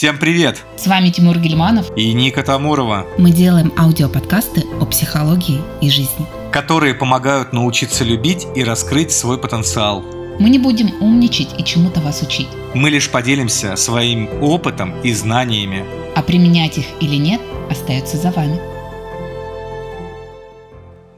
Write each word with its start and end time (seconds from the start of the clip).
Всем 0.00 0.16
привет! 0.16 0.64
С 0.78 0.86
вами 0.86 1.10
Тимур 1.10 1.38
Гельманов 1.38 1.94
и 1.94 2.14
Ника 2.14 2.42
Тамурова. 2.42 3.06
Мы 3.18 3.32
делаем 3.32 3.70
аудиоподкасты 3.76 4.64
о 4.80 4.86
психологии 4.86 5.60
и 5.82 5.90
жизни, 5.90 6.26
которые 6.50 6.94
помогают 6.94 7.52
научиться 7.52 8.02
любить 8.02 8.46
и 8.56 8.64
раскрыть 8.64 9.12
свой 9.12 9.36
потенциал. 9.36 10.00
Мы 10.38 10.48
не 10.48 10.58
будем 10.58 10.90
умничать 11.02 11.50
и 11.58 11.62
чему-то 11.62 12.00
вас 12.00 12.22
учить. 12.22 12.48
Мы 12.72 12.88
лишь 12.88 13.10
поделимся 13.10 13.76
своим 13.76 14.26
опытом 14.42 14.98
и 15.02 15.12
знаниями. 15.12 15.84
А 16.16 16.22
применять 16.22 16.78
их 16.78 16.86
или 17.00 17.16
нет, 17.16 17.42
остается 17.70 18.16
за 18.16 18.30
вами. 18.30 18.58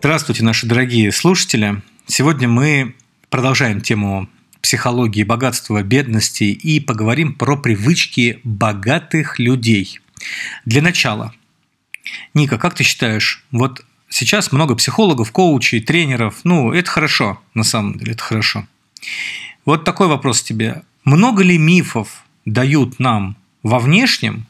Здравствуйте, 0.01 0.43
наши 0.43 0.67
дорогие 0.67 1.13
слушатели. 1.13 1.81
Сегодня 2.09 2.49
мы 2.49 2.97
продолжаем 3.31 3.81
тему 3.81 4.27
психологии 4.63 5.25
богатства, 5.25 5.83
бедности 5.83 6.45
и 6.45 6.81
поговорим 6.81 7.35
про 7.35 7.57
привычки 7.57 8.41
богатых 8.45 9.39
людей. 9.39 10.01
Для 10.65 10.81
начала, 10.81 11.35
Ника, 12.33 12.59
как 12.59 12.75
ты 12.75 12.85
считаешь, 12.85 13.45
вот 13.51 13.85
сейчас 14.09 14.53
много 14.53 14.75
психологов, 14.77 15.33
коучей, 15.33 15.81
тренеров, 15.81 16.41
ну, 16.45 16.73
это 16.73 16.91
хорошо, 16.91 17.43
на 17.55 17.65
самом 17.65 17.99
деле, 17.99 18.13
это 18.13 18.23
хорошо. 18.23 18.67
Вот 19.65 19.85
такой 19.85 20.07
вопрос 20.07 20.43
тебе. 20.43 20.83
Много 21.05 21.43
ли 21.43 21.59
мифов 21.59 22.25
дают 22.45 23.01
нам 23.01 23.37
во 23.63 23.81
внешнем 23.81 24.47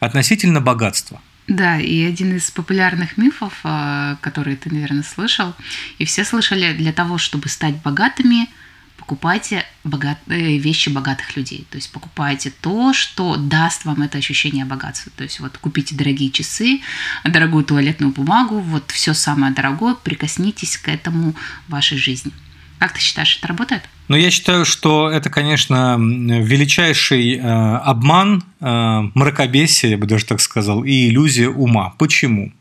относительно 0.00 0.60
богатства? 0.62 1.20
Да, 1.46 1.78
и 1.78 2.02
один 2.02 2.34
из 2.36 2.50
популярных 2.50 3.18
мифов, 3.18 3.52
а, 3.64 4.16
который 4.22 4.56
ты, 4.56 4.72
наверное, 4.72 5.02
слышал, 5.02 5.52
и 5.98 6.06
все 6.06 6.24
слышали, 6.24 6.72
для 6.72 6.94
того, 6.94 7.18
чтобы 7.18 7.50
стать 7.50 7.74
богатыми– 7.82 8.48
покупайте 9.04 9.64
богат... 9.84 10.18
Э, 10.28 10.56
вещи 10.56 10.88
богатых 10.88 11.36
людей. 11.36 11.66
То 11.70 11.76
есть 11.76 11.92
покупайте 11.92 12.50
то, 12.50 12.92
что 12.94 13.36
даст 13.36 13.84
вам 13.84 14.02
это 14.02 14.18
ощущение 14.18 14.64
богатства. 14.64 15.12
То 15.16 15.24
есть 15.24 15.40
вот 15.40 15.58
купите 15.58 15.94
дорогие 15.94 16.30
часы, 16.30 16.80
дорогую 17.24 17.64
туалетную 17.64 18.12
бумагу, 18.12 18.60
вот 18.60 18.90
все 18.90 19.12
самое 19.12 19.52
дорогое, 19.52 19.94
прикоснитесь 19.94 20.78
к 20.78 20.88
этому 20.88 21.34
в 21.68 21.72
вашей 21.72 21.98
жизни. 21.98 22.32
Как 22.78 22.94
ты 22.94 23.00
считаешь, 23.00 23.36
это 23.38 23.48
работает? 23.48 23.82
Ну, 24.08 24.16
я 24.16 24.30
считаю, 24.30 24.64
что 24.64 25.10
это, 25.10 25.30
конечно, 25.30 25.96
величайший 25.98 27.36
э, 27.36 27.40
обман, 27.40 28.42
э, 28.60 29.00
мракобесие, 29.14 29.92
я 29.92 29.98
бы 29.98 30.06
даже 30.06 30.24
так 30.24 30.40
сказал, 30.40 30.82
и 30.84 31.08
иллюзия 31.08 31.48
ума. 31.48 31.94
Почему? 31.98 32.52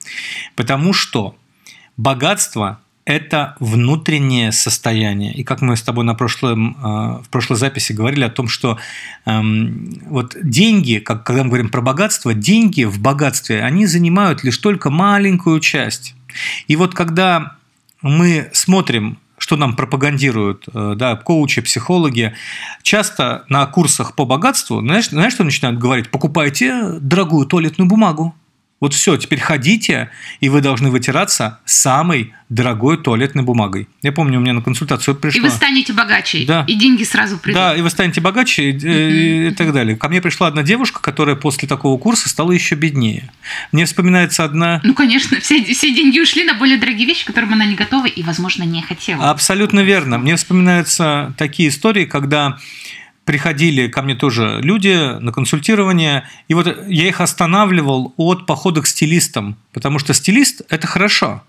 Потому 0.56 0.94
что 0.94 1.36
богатство 1.98 2.80
это 3.06 3.56
внутреннее 3.60 4.52
состояние. 4.52 5.34
И 5.34 5.44
как 5.44 5.62
мы 5.62 5.76
с 5.76 5.82
тобой 5.82 6.06
на 6.06 6.14
прошлом, 6.14 6.78
э, 6.78 7.24
в 7.24 7.30
прошлой 7.30 7.58
записи 7.58 7.92
говорили 7.92 8.24
о 8.24 8.30
том, 8.30 8.48
что 8.48 8.78
эм, 9.26 10.02
вот 10.06 10.36
деньги, 10.42 11.00
как, 11.00 11.24
когда 11.24 11.44
мы 11.44 11.50
говорим 11.50 11.70
про 11.70 11.82
богатство, 11.82 12.34
деньги 12.34 12.84
в 12.86 13.00
богатстве, 13.00 13.62
они 13.62 13.86
занимают 13.88 14.44
лишь 14.44 14.58
только 14.58 14.90
маленькую 14.90 15.60
часть. 15.60 16.16
И 16.68 16.76
вот 16.76 16.94
когда 16.94 17.58
мы 18.02 18.50
смотрим 18.54 19.18
что 19.40 19.58
нам 19.58 19.76
пропагандируют 19.76 20.70
э, 20.74 20.94
да, 20.96 21.18
коучи, 21.18 21.60
психологи, 21.60 22.34
часто 22.82 23.44
на 23.50 23.66
курсах 23.66 24.16
по 24.16 24.24
богатству, 24.24 24.80
знаешь, 24.80 25.10
знаешь, 25.10 25.34
что 25.34 25.44
начинают 25.44 25.80
говорить? 25.80 26.10
Покупайте 26.12 26.94
дорогую 27.02 27.46
туалетную 27.46 27.90
бумагу. 27.90 28.34
Вот 28.84 28.94
все, 28.94 29.16
теперь 29.16 29.40
ходите, 29.40 30.10
и 30.42 30.50
вы 30.50 30.60
должны 30.60 30.90
вытираться 30.90 31.62
самой 31.64 32.34
дорогой 32.50 32.98
туалетной 32.98 33.42
бумагой. 33.42 33.88
Я 34.02 34.12
помню, 34.12 34.40
у 34.40 34.42
меня 34.42 34.52
на 34.52 34.62
консультацию 34.62 35.16
пришла... 35.16 35.40
И 35.40 35.42
вы 35.42 35.50
станете 35.52 35.94
богаче, 35.94 36.44
да. 36.46 36.66
и 36.68 36.76
деньги 36.76 37.06
сразу 37.06 37.38
придут. 37.38 37.62
Да, 37.62 37.78
и 37.78 37.82
вы 37.82 37.90
станете 37.90 38.20
богаче, 38.20 38.72
и, 38.72 38.74
mm-hmm. 38.74 39.52
и 39.52 39.56
так 39.56 39.72
далее. 39.72 39.96
Ко 39.96 40.10
мне 40.10 40.20
пришла 40.20 40.48
одна 40.48 40.64
девушка, 40.64 41.00
которая 41.02 41.38
после 41.38 41.66
такого 41.66 41.98
курса 41.98 42.28
стала 42.28 42.52
еще 42.52 42.76
беднее. 42.76 43.32
Мне 43.72 43.86
вспоминается 43.86 44.44
одна... 44.44 44.82
Ну, 44.84 44.94
конечно, 44.94 45.40
все, 45.40 45.64
все 45.64 45.96
деньги 45.96 46.20
ушли 46.20 46.44
на 46.44 46.56
более 46.56 46.78
дорогие 46.78 47.08
вещи, 47.08 47.24
к 47.24 47.28
которым 47.28 47.54
она 47.54 47.64
не 47.64 47.76
готова 47.76 48.08
и, 48.08 48.22
возможно, 48.22 48.64
не 48.64 48.82
хотела. 48.82 49.30
Абсолютно 49.30 49.80
верно. 49.80 50.18
Мне 50.18 50.36
вспоминаются 50.36 51.34
такие 51.38 51.70
истории, 51.70 52.04
когда 52.04 52.58
приходили 53.26 53.88
ко 53.88 54.02
мне 54.02 54.16
тоже 54.16 54.60
люди 54.62 55.20
на 55.20 55.32
консультирование, 55.32 56.28
и 56.48 56.54
вот 56.54 56.68
я 56.88 57.08
их 57.08 57.22
останавливал 57.22 58.14
от 58.18 58.46
похода 58.46 58.82
к 58.82 58.88
стилистам, 58.88 59.58
потому 59.72 60.00
что 60.00 60.14
стилист– 60.14 60.62
это 60.70 60.88
хорошо 60.88 61.42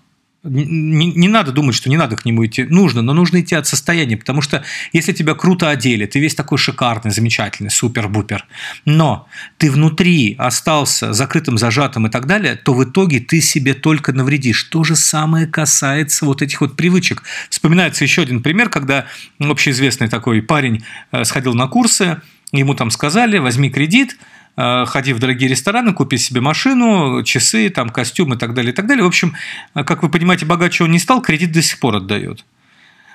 не, 0.45 1.11
не 1.11 1.27
надо 1.27 1.51
думать, 1.51 1.75
что 1.75 1.89
не 1.89 1.97
надо 1.97 2.15
к 2.15 2.25
нему 2.25 2.45
идти. 2.45 2.63
Нужно, 2.63 3.01
но 3.01 3.13
нужно 3.13 3.41
идти 3.41 3.55
от 3.55 3.67
состояния, 3.67 4.15
потому 4.15 4.41
что 4.41 4.63
если 4.93 5.11
тебя 5.11 5.33
круто 5.33 5.69
одели, 5.69 6.05
ты 6.05 6.19
весь 6.19 6.35
такой 6.35 6.57
шикарный, 6.57 7.11
замечательный, 7.11 7.69
супер-бупер, 7.69 8.45
но 8.85 9.27
ты 9.57 9.71
внутри 9.71 10.35
остался 10.37 11.13
закрытым, 11.13 11.57
зажатым 11.57 12.07
и 12.07 12.09
так 12.09 12.27
далее, 12.27 12.55
то 12.55 12.73
в 12.73 12.83
итоге 12.83 13.19
ты 13.19 13.41
себе 13.41 13.73
только 13.73 14.13
навредишь. 14.13 14.63
То 14.63 14.83
же 14.83 14.95
самое 14.95 15.47
касается 15.47 16.25
вот 16.25 16.41
этих 16.41 16.61
вот 16.61 16.77
привычек. 16.77 17.23
Вспоминается 17.49 18.03
еще 18.03 18.21
один 18.21 18.41
пример, 18.41 18.69
когда 18.69 19.05
общеизвестный 19.39 20.07
такой 20.07 20.41
парень 20.41 20.83
э, 21.11 21.23
сходил 21.25 21.53
на 21.53 21.67
курсы, 21.67 22.21
ему 22.51 22.75
там 22.75 22.91
сказали, 22.91 23.39
возьми 23.39 23.69
кредит– 23.69 24.17
ходи 24.57 25.13
в 25.13 25.19
дорогие 25.19 25.49
рестораны, 25.49 25.93
купи 25.93 26.17
себе 26.17 26.41
машину, 26.41 27.23
часы, 27.23 27.69
там, 27.69 27.89
костюм 27.89 28.33
и 28.33 28.37
так 28.37 28.53
далее, 28.53 28.71
и 28.71 28.75
так 28.75 28.87
далее. 28.87 29.03
В 29.03 29.07
общем, 29.07 29.35
э, 29.73 29.83
как 29.83 30.03
вы 30.03 30.09
понимаете, 30.09 30.45
богаче 30.45 30.83
он 30.83 30.91
не 30.91 30.99
стал, 30.99 31.21
кредит 31.21 31.51
до 31.51 31.61
сих 31.61 31.79
пор 31.79 31.97
отдает. 31.97 32.45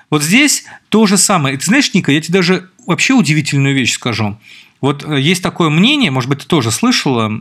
Вот 0.09 0.21
здесь 0.21 0.65
то 0.89 1.07
же 1.07 1.17
самое. 1.17 1.57
Ты 1.57 1.65
знаешь, 1.65 1.93
Ника, 1.93 2.11
я 2.11 2.21
тебе 2.21 2.33
даже 2.33 2.69
вообще 2.85 3.13
удивительную 3.13 3.73
вещь 3.73 3.93
скажу. 3.93 4.37
Вот 4.81 5.05
э, 5.05 5.21
есть 5.21 5.43
такое 5.43 5.69
мнение, 5.69 6.09
может 6.09 6.27
быть, 6.27 6.39
ты 6.39 6.47
тоже 6.47 6.71
слышала, 6.71 7.31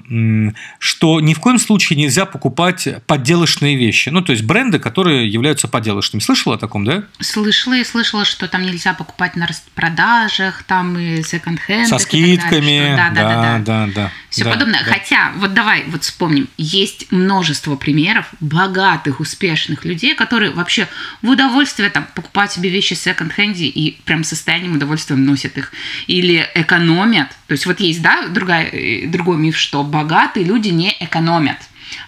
что 0.79 1.21
ни 1.21 1.33
в 1.33 1.41
коем 1.41 1.59
случае 1.59 1.99
нельзя 1.99 2.27
покупать 2.27 2.87
подделочные 3.07 3.77
вещи. 3.77 4.11
Ну, 4.11 4.21
то 4.21 4.33
есть 4.33 4.45
бренды, 4.45 4.79
которые 4.79 5.27
являются 5.27 5.67
подделочными. 5.67 6.21
Слышала 6.21 6.57
о 6.57 6.59
таком, 6.59 6.85
да? 6.85 7.05
Слышала 7.19 7.79
и 7.79 7.85
слышала, 7.85 8.27
что 8.27 8.47
там 8.47 8.63
нельзя 8.63 8.93
покупать 8.93 9.37
на 9.37 9.47
распродажах, 9.47 10.65
там 10.65 10.99
и 10.99 11.23
секонд-хенд. 11.23 11.89
Со 11.89 11.99
скидками. 11.99 12.95
Да, 12.95 13.11
да, 13.11 13.23
да, 13.23 13.43
да. 13.43 13.59
да, 13.59 13.93
да 13.95 14.13
Все 14.29 14.45
да, 14.45 14.51
подобное. 14.51 14.85
Да. 14.85 14.93
Хотя, 14.93 15.33
вот 15.37 15.55
давай 15.55 15.85
вот 15.87 16.05
вспомним, 16.05 16.47
есть 16.59 17.11
множество 17.11 17.75
примеров 17.77 18.27
богатых, 18.41 19.19
успешных 19.19 19.87
людей, 19.87 20.15
которые 20.15 20.51
вообще 20.51 20.89
в 21.23 21.31
удовольствие 21.31 21.89
там 21.89 22.07
покупают 22.15 22.53
себе 22.53 22.69
вещи 22.69 22.95
в 22.95 22.99
секонд-хенде 22.99 23.65
и 23.65 23.99
прям 24.05 24.25
состоянием 24.25 24.75
удовольствия 24.75 25.17
носят 25.17 25.57
их. 25.57 25.73
Или 26.07 26.47
экономят 26.55 27.30
то 27.47 27.53
есть 27.53 27.67
вот 27.67 27.81
есть, 27.81 28.03
да, 28.03 28.29
другая, 28.29 28.67
э, 28.67 29.07
другой 29.07 29.39
миф, 29.39 29.57
что 29.57 29.83
богатые 29.83 30.45
люди 30.45 30.69
не 30.69 30.97
экономят. 31.01 31.59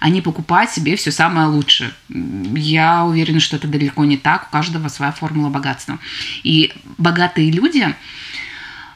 Они 0.00 0.20
покупают 0.20 0.70
себе 0.70 0.96
все 0.96 1.10
самое 1.10 1.48
лучшее. 1.48 1.92
Я 2.08 3.04
уверена, 3.04 3.40
что 3.40 3.56
это 3.56 3.66
далеко 3.66 4.04
не 4.04 4.16
так. 4.16 4.48
У 4.48 4.52
каждого 4.52 4.88
своя 4.88 5.12
формула 5.12 5.48
богатства. 5.48 5.98
И 6.42 6.72
богатые 6.98 7.50
люди, 7.50 7.94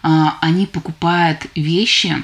а, 0.03 0.39
они 0.41 0.67
покупают 0.67 1.47
вещи, 1.55 2.23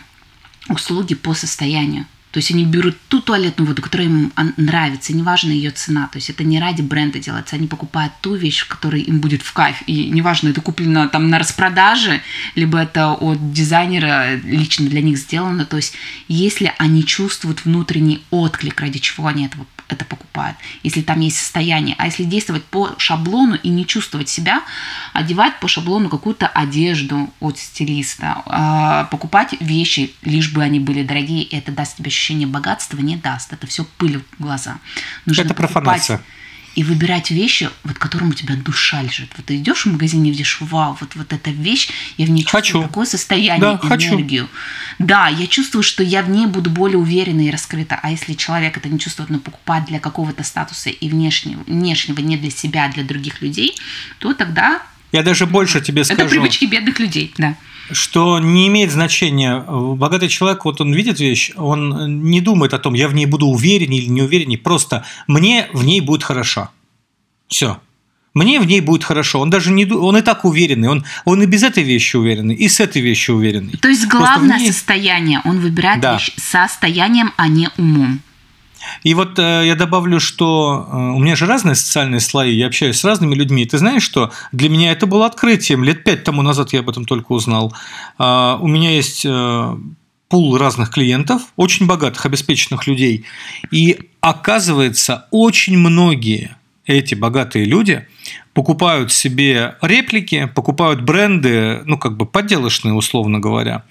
услуги 0.69 1.15
по 1.15 1.35
состоянию. 1.35 2.07
То 2.33 2.39
есть 2.39 2.51
они 2.51 2.65
берут 2.65 2.97
ту 3.09 3.21
туалетную 3.21 3.69
воду, 3.69 3.83
которая 3.83 4.09
им 4.09 4.33
нравится, 4.57 5.15
неважно 5.15 5.51
ее 5.51 5.71
цена. 5.71 6.09
То 6.11 6.17
есть 6.17 6.31
это 6.31 6.45
не 6.45 6.59
ради 6.59 6.81
бренда 6.81 7.19
делается, 7.19 7.57
они 7.57 7.67
покупают 7.67 8.15
ту 8.23 8.35
вещь, 8.35 8.67
которая 8.67 9.03
им 9.03 9.21
будет 9.21 9.43
в 9.43 9.53
кайф. 9.53 9.77
И 9.87 10.09
неважно, 10.09 10.49
это 10.49 10.63
куплено 10.63 11.09
там 11.09 11.29
на 11.29 11.39
распродаже, 11.39 12.23
либо 12.55 12.79
это 12.79 13.13
от 13.13 13.53
дизайнера 13.53 14.37
лично 14.45 14.89
для 14.89 15.03
них 15.03 15.19
сделано. 15.19 15.67
То 15.67 15.77
есть 15.77 15.95
если 16.27 16.73
они 16.79 17.05
чувствуют 17.05 17.67
внутренний 17.67 18.25
отклик, 18.31 18.81
ради 18.81 18.99
чего 18.99 19.27
они 19.27 19.47
этого 19.47 19.67
это 19.93 20.05
покупают, 20.05 20.57
если 20.83 21.03
там 21.03 21.21
есть 21.21 21.39
состояние. 21.39 21.95
А 21.99 22.07
если 22.07 22.25
действовать 22.25 22.65
по 22.65 22.95
шаблону 22.99 23.57
и 23.57 23.69
не 23.69 23.87
чувствовать 23.87 24.29
себя, 24.29 24.63
одевать 25.13 25.61
по 25.61 25.69
шаблону 25.69 26.09
какую-то 26.09 26.47
одежду 26.47 27.33
от 27.41 27.59
стилиста, 27.59 28.43
а, 28.47 29.05
покупать 29.05 29.55
вещи, 29.61 30.15
лишь 30.23 30.53
бы 30.53 30.63
они 30.63 30.81
были 30.81 31.03
дорогие, 31.03 31.45
это 31.45 31.73
даст 31.73 31.97
тебе 31.97 32.09
ощущение 32.09 32.49
богатства, 32.49 32.99
не 32.99 33.17
даст. 33.17 33.53
Это 33.53 33.67
все 33.67 33.85
пыль 33.85 34.23
в 34.39 34.43
глаза. 34.43 34.79
Нужно 35.27 35.43
это 35.43 35.55
профанация 35.55 36.23
и 36.75 36.85
выбирать 36.85 37.31
вещи, 37.31 37.71
вот 37.85 37.99
которым 37.99 38.31
у 38.31 38.33
тебя 38.33 38.57
душа 38.57 39.03
лежит. 39.03 39.31
Вот 39.37 39.47
ты 39.47 39.57
идешь 39.57 39.85
в 39.85 39.93
магазин 39.93 40.25
и 40.25 40.31
видишь, 40.31 40.59
вау, 40.61 40.97
вот, 41.01 41.15
вот 41.15 41.33
эта 41.33 41.51
вещь, 41.51 41.89
я 42.17 42.27
в 42.27 42.31
ней 42.31 42.43
чувствую 42.43 42.63
хочу. 42.63 42.83
такое 42.83 43.07
состояние, 43.07 43.79
да, 43.83 43.97
энергию. 43.97 44.49
Хочу. 44.49 45.07
Да, 45.07 45.29
я 45.29 45.47
чувствую, 45.47 45.83
что 45.83 46.03
я 46.03 46.23
в 46.23 46.31
ней 46.31 46.47
буду 46.47 46.71
более 46.71 46.99
уверена 46.99 47.47
и 47.47 47.51
раскрыта. 47.51 47.99
А 48.03 48.11
если 48.11 48.35
человек 48.35 48.77
это 48.77 48.89
не 48.89 48.99
чувствует, 48.99 49.31
но 49.31 49.39
покупает 49.39 49.85
для 49.85 50.01
какого-то 50.01 50.45
статуса 50.45 50.91
и 50.91 51.09
внешнего, 51.09 51.63
внешнего 51.67 52.21
не 52.21 52.37
для 52.37 52.51
себя, 52.51 52.87
а 52.87 52.93
для 52.93 53.05
других 53.05 53.43
людей, 53.43 53.77
то 54.19 54.33
тогда... 54.33 54.83
Я 55.13 55.23
даже 55.23 55.47
больше 55.47 55.81
тебе 55.83 56.05
скажу. 56.05 56.23
Это 56.23 56.31
привычки 56.31 56.65
бедных 56.65 56.99
людей, 56.99 57.35
да 57.37 57.57
что 57.91 58.39
не 58.39 58.69
имеет 58.69 58.91
значения. 58.91 59.65
Богатый 59.69 60.29
человек, 60.29 60.65
вот 60.65 60.81
он 60.81 60.93
видит 60.93 61.21
вещь, 61.21 61.53
он 61.57 62.23
не 62.23 62.41
думает 62.41 62.75
о 62.75 62.79
том, 62.79 62.95
я 62.95 63.09
в 63.09 63.15
ней 63.15 63.27
буду 63.27 63.47
уверен 63.47 63.91
или 63.91 64.07
не 64.07 64.23
уверен, 64.23 64.59
просто 64.59 65.05
мне 65.27 65.69
в 65.73 65.85
ней 65.85 66.01
будет 66.01 66.23
хорошо. 66.23 66.71
Все. 67.49 67.79
Мне 68.35 68.61
в 68.61 68.67
ней 68.67 68.81
будет 68.81 69.05
хорошо. 69.05 69.41
Он 69.41 69.51
даже 69.51 69.71
не, 69.71 69.85
он 69.85 70.17
и 70.17 70.23
так 70.23 70.45
уверенный, 70.45 70.89
он, 70.89 71.05
он 71.27 71.43
и 71.43 71.47
без 71.47 71.63
этой 71.63 71.83
вещи 71.83 72.17
уверенный, 72.17 72.55
и 72.55 72.67
с 72.67 72.81
этой 72.81 73.03
вещи 73.03 73.31
уверенный. 73.31 73.77
То 73.77 73.89
есть 73.89 74.07
главное 74.09 74.59
ней... 74.59 74.73
состояние, 74.73 75.43
он 75.45 75.61
выбирает 75.61 76.01
да. 76.01 76.15
вещь 76.15 76.33
состоянием, 76.37 77.33
а 77.37 77.49
не 77.49 77.69
умом. 77.77 78.21
И 79.03 79.15
вот 79.15 79.39
э, 79.39 79.63
я 79.67 79.75
добавлю, 79.75 80.21
что 80.21 80.87
э, 80.91 80.97
у 80.97 81.19
меня 81.19 81.37
же 81.37 81.47
разные 81.47 81.75
социальные 81.75 82.21
слои, 82.21 82.55
я 82.55 82.67
общаюсь 82.67 82.99
с 82.99 83.05
разными 83.05 83.35
людьми. 83.35 83.65
Ты 83.67 83.79
знаешь, 83.79 84.03
что 84.03 84.33
для 84.53 84.69
меня 84.69 84.93
это 84.93 85.07
было 85.07 85.27
открытием. 85.27 85.85
Лет 85.85 86.05
пять 86.05 86.25
тому 86.25 86.43
назад 86.43 86.73
я 86.73 86.81
об 86.81 86.91
этом 86.91 87.05
только 87.05 87.33
узнал. 87.33 87.75
Э, 88.19 88.57
у 88.61 88.67
меня 88.67 88.91
есть 88.91 89.25
э, 89.25 89.77
пул 90.29 90.57
разных 90.57 90.91
клиентов, 90.91 91.43
очень 91.57 91.87
богатых, 91.87 92.25
обеспеченных 92.25 92.87
людей. 92.87 93.25
И 93.71 93.99
оказывается, 94.21 95.27
очень 95.31 95.77
многие 95.77 96.57
эти 96.87 97.15
богатые 97.15 97.65
люди 97.65 98.07
покупают 98.55 99.13
себе 99.13 99.77
реплики, 99.83 100.51
покупают 100.55 101.03
бренды, 101.03 101.83
ну, 101.85 101.99
как 101.99 102.17
бы 102.17 102.27
подделочные, 102.27 102.95
условно 102.95 103.41
говоря. 103.41 103.85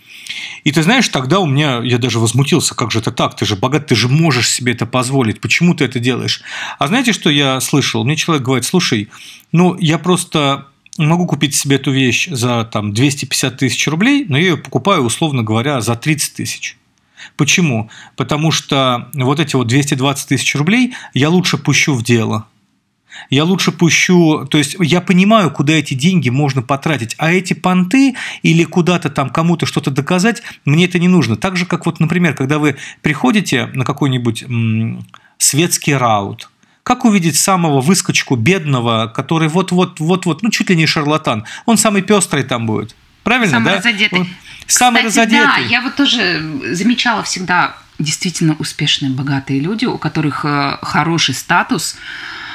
И 0.63 0.71
ты 0.71 0.83
знаешь, 0.83 1.07
тогда 1.09 1.39
у 1.39 1.45
меня, 1.45 1.81
я 1.83 1.97
даже 1.97 2.19
возмутился, 2.19 2.75
как 2.75 2.91
же 2.91 2.99
это 2.99 3.11
так, 3.11 3.35
ты 3.35 3.45
же 3.45 3.55
богат, 3.55 3.87
ты 3.87 3.95
же 3.95 4.07
можешь 4.07 4.49
себе 4.49 4.73
это 4.73 4.85
позволить, 4.85 5.41
почему 5.41 5.73
ты 5.73 5.85
это 5.85 5.99
делаешь? 5.99 6.41
А 6.79 6.87
знаете, 6.87 7.13
что 7.13 7.29
я 7.29 7.59
слышал? 7.59 8.03
Мне 8.03 8.15
человек 8.15 8.45
говорит, 8.45 8.65
слушай, 8.65 9.09
ну, 9.51 9.75
я 9.79 9.97
просто 9.97 10.67
могу 10.97 11.25
купить 11.25 11.55
себе 11.55 11.77
эту 11.77 11.91
вещь 11.91 12.27
за 12.29 12.65
там 12.65 12.93
250 12.93 13.57
тысяч 13.57 13.87
рублей, 13.87 14.25
но 14.27 14.37
я 14.37 14.49
ее 14.49 14.57
покупаю, 14.57 15.03
условно 15.03 15.43
говоря, 15.43 15.81
за 15.81 15.95
30 15.95 16.33
тысяч. 16.35 16.77
Почему? 17.37 17.89
Потому 18.15 18.51
что 18.51 19.09
вот 19.13 19.39
эти 19.39 19.55
вот 19.55 19.67
220 19.67 20.27
тысяч 20.27 20.55
рублей 20.55 20.93
я 21.13 21.29
лучше 21.29 21.57
пущу 21.57 21.93
в 21.93 22.03
дело– 22.03 22.45
я 23.29 23.43
лучше 23.43 23.71
пущу, 23.71 24.45
то 24.45 24.57
есть 24.57 24.75
я 24.79 25.01
понимаю, 25.01 25.51
куда 25.51 25.73
эти 25.73 25.93
деньги 25.93 26.29
можно 26.29 26.61
потратить, 26.61 27.15
а 27.17 27.31
эти 27.31 27.53
понты 27.53 28.15
или 28.41 28.63
куда-то 28.63 29.09
там 29.09 29.29
кому-то 29.29 29.65
что-то 29.65 29.91
доказать, 29.91 30.41
мне 30.65 30.85
это 30.85 30.99
не 30.99 31.07
нужно. 31.07 31.35
Так 31.35 31.57
же, 31.57 31.65
как 31.65 31.85
вот, 31.85 31.99
например, 31.99 32.35
когда 32.35 32.59
вы 32.59 32.77
приходите 33.01 33.67
на 33.73 33.85
какой-нибудь 33.85 34.45
светский 35.37 35.95
раут, 35.95 36.49
как 36.83 37.05
увидеть 37.05 37.37
самого 37.37 37.81
выскочку 37.81 38.35
бедного, 38.35 39.07
который 39.07 39.49
вот-вот-вот-вот, 39.49 40.41
ну 40.41 40.49
чуть 40.49 40.69
ли 40.69 40.75
не 40.75 40.85
шарлатан, 40.85 41.45
он 41.65 41.77
самый 41.77 42.01
пестрый 42.01 42.43
там 42.43 42.65
будет. 42.65 42.95
Правильно, 43.23 43.53
самый 43.53 43.65
да? 43.65 43.77
Разодетый. 43.77 44.19
Он 44.19 44.27
самый 44.65 45.03
Кстати, 45.03 45.29
разодетый. 45.29 45.63
Да, 45.63 45.69
я 45.69 45.81
вот 45.81 45.95
тоже 45.95 46.59
замечала 46.73 47.23
всегда 47.23 47.75
действительно 47.99 48.55
успешные, 48.57 49.11
богатые 49.11 49.59
люди, 49.59 49.85
у 49.85 49.97
которых 49.97 50.43
э, 50.43 50.79
хороший 50.81 51.35
статус, 51.35 51.97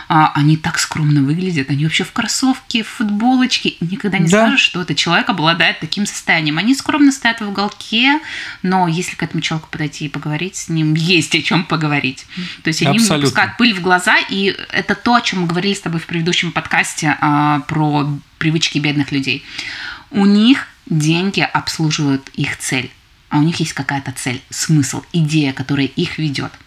а, 0.09 0.33
они 0.35 0.57
так 0.57 0.79
скромно 0.79 1.23
выглядят, 1.23 1.71
они 1.71 1.85
вообще 1.85 2.05
в 2.05 2.13
кроссовке, 2.13 2.83
в 2.83 2.89
футболочке, 2.89 3.75
никогда 3.81 4.19
не 4.19 4.29
да. 4.29 4.47
скажешь, 4.47 4.61
что 4.61 4.83
этот 4.83 4.97
человек 4.97 5.29
обладает 5.29 5.81
таким 5.81 6.07
состоянием. 6.07 6.59
Они 6.59 6.75
скромно 6.75 7.11
стоят 7.11 7.41
в 7.41 7.49
уголке, 7.49 8.21
но 8.63 8.87
если 8.87 9.17
к 9.17 9.23
этому 9.23 9.41
человеку 9.41 9.69
подойти 9.71 10.07
и 10.07 10.09
поговорить 10.09 10.57
с 10.57 10.69
ним, 10.69 10.95
есть 10.95 11.35
о 11.35 11.43
чем 11.43 11.65
поговорить. 11.65 12.27
То 12.63 12.69
есть 12.69 12.83
они 12.83 12.99
Абсолютно. 12.99 13.27
пускают 13.29 13.57
пыль 13.57 13.75
в 13.75 13.81
глаза, 13.81 14.17
и 14.29 14.57
это 14.71 14.95
то, 14.95 15.15
о 15.15 15.21
чем 15.21 15.43
мы 15.43 15.49
говорили 15.49 15.75
с 15.75 15.81
тобой 15.81 16.01
в 16.01 16.07
предыдущем 16.07 16.53
подкасте 16.53 17.17
а, 17.21 17.61
про 17.61 18.09
привычки 18.39 18.79
бедных 18.79 19.11
людей. 19.11 19.45
У 20.11 20.25
них 20.25 20.69
деньги 20.87 21.41
обслуживают 21.41 22.29
их 22.35 22.57
цель, 22.59 22.91
а 23.29 23.39
у 23.39 23.43
них 23.43 23.59
есть 23.59 23.73
какая-то 23.73 24.13
цель, 24.13 24.41
смысл, 24.51 25.03
идея, 25.13 25.53
которая 25.53 25.87
их 25.87 26.19
ведет– 26.19 26.53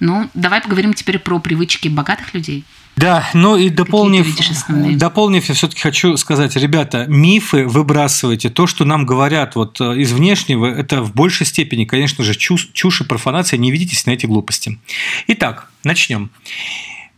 ну, 0.00 0.28
давай 0.34 0.60
поговорим 0.60 0.94
теперь 0.94 1.18
про 1.18 1.38
привычки 1.38 1.88
богатых 1.88 2.34
людей. 2.34 2.64
Да, 2.96 3.28
ну 3.34 3.58
и 3.58 3.68
дополнив, 3.68 4.26
дополнив, 4.96 5.44
я 5.44 5.54
все-таки 5.54 5.82
хочу 5.82 6.16
сказать, 6.16 6.56
ребята, 6.56 7.04
мифы 7.06 7.66
выбрасывайте. 7.66 8.48
То, 8.48 8.66
что 8.66 8.86
нам 8.86 9.04
говорят 9.04 9.54
вот 9.54 9.78
э, 9.82 9.98
из 9.98 10.12
внешнего, 10.12 10.66
это 10.66 11.02
в 11.02 11.14
большей 11.14 11.44
степени, 11.44 11.84
конечно 11.84 12.24
же, 12.24 12.34
чушь, 12.34 12.70
чушь 12.72 13.02
и 13.02 13.04
профанация. 13.04 13.58
Не 13.58 13.70
ведитесь 13.70 14.06
на 14.06 14.12
эти 14.12 14.24
глупости. 14.24 14.80
Итак, 15.26 15.70
начнем. 15.84 16.30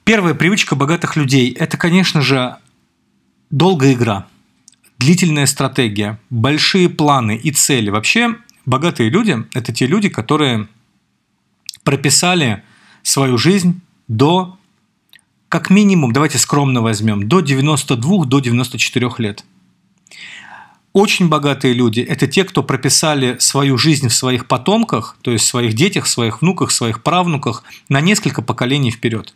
Первая 0.03 0.35
привычка 0.35 0.75
богатых 0.75 1.15
людей– 1.15 1.51
это, 1.59 1.77
конечно 1.77 2.23
же, 2.23 2.57
долгая 3.51 3.93
игра, 3.93 4.27
длительная 4.99 5.47
стратегия, 5.47 6.19
большие 6.29 6.89
планы 6.89 7.37
и 7.37 7.53
цели. 7.53 7.91
Вообще, 7.91 8.35
богатые 8.67 9.11
люди– 9.11 9.37
это 9.55 9.73
те 9.73 9.87
люди, 9.87 10.09
которые 10.09 10.67
прописали 11.85 12.65
свою 13.09 13.39
жизнь 13.39 13.81
до, 14.07 14.57
как 15.49 15.71
минимум, 15.71 16.13
давайте 16.13 16.39
скромно 16.39 16.83
возьмем, 16.83 17.29
до 17.29 17.41
92, 17.41 18.27
до 18.27 18.41
94 18.41 19.11
лет. 19.19 19.45
Очень 20.93 21.29
богатые 21.29 21.75
люди– 21.75 22.01
это 22.09 22.27
те, 22.27 22.45
кто 22.45 22.63
прописали 22.63 23.37
свою 23.39 23.79
жизнь 23.79 24.09
в 24.09 24.15
своих 24.15 24.47
потомках, 24.47 25.17
то 25.23 25.31
есть 25.31 25.45
в 25.45 25.49
своих 25.49 25.75
детях, 25.75 26.07
своих 26.07 26.41
внуках, 26.41 26.71
своих 26.71 27.03
правнуках 27.03 27.63
на 27.89 28.01
несколько 28.01 28.43
поколений 28.43 28.91
вперед. 28.91 29.35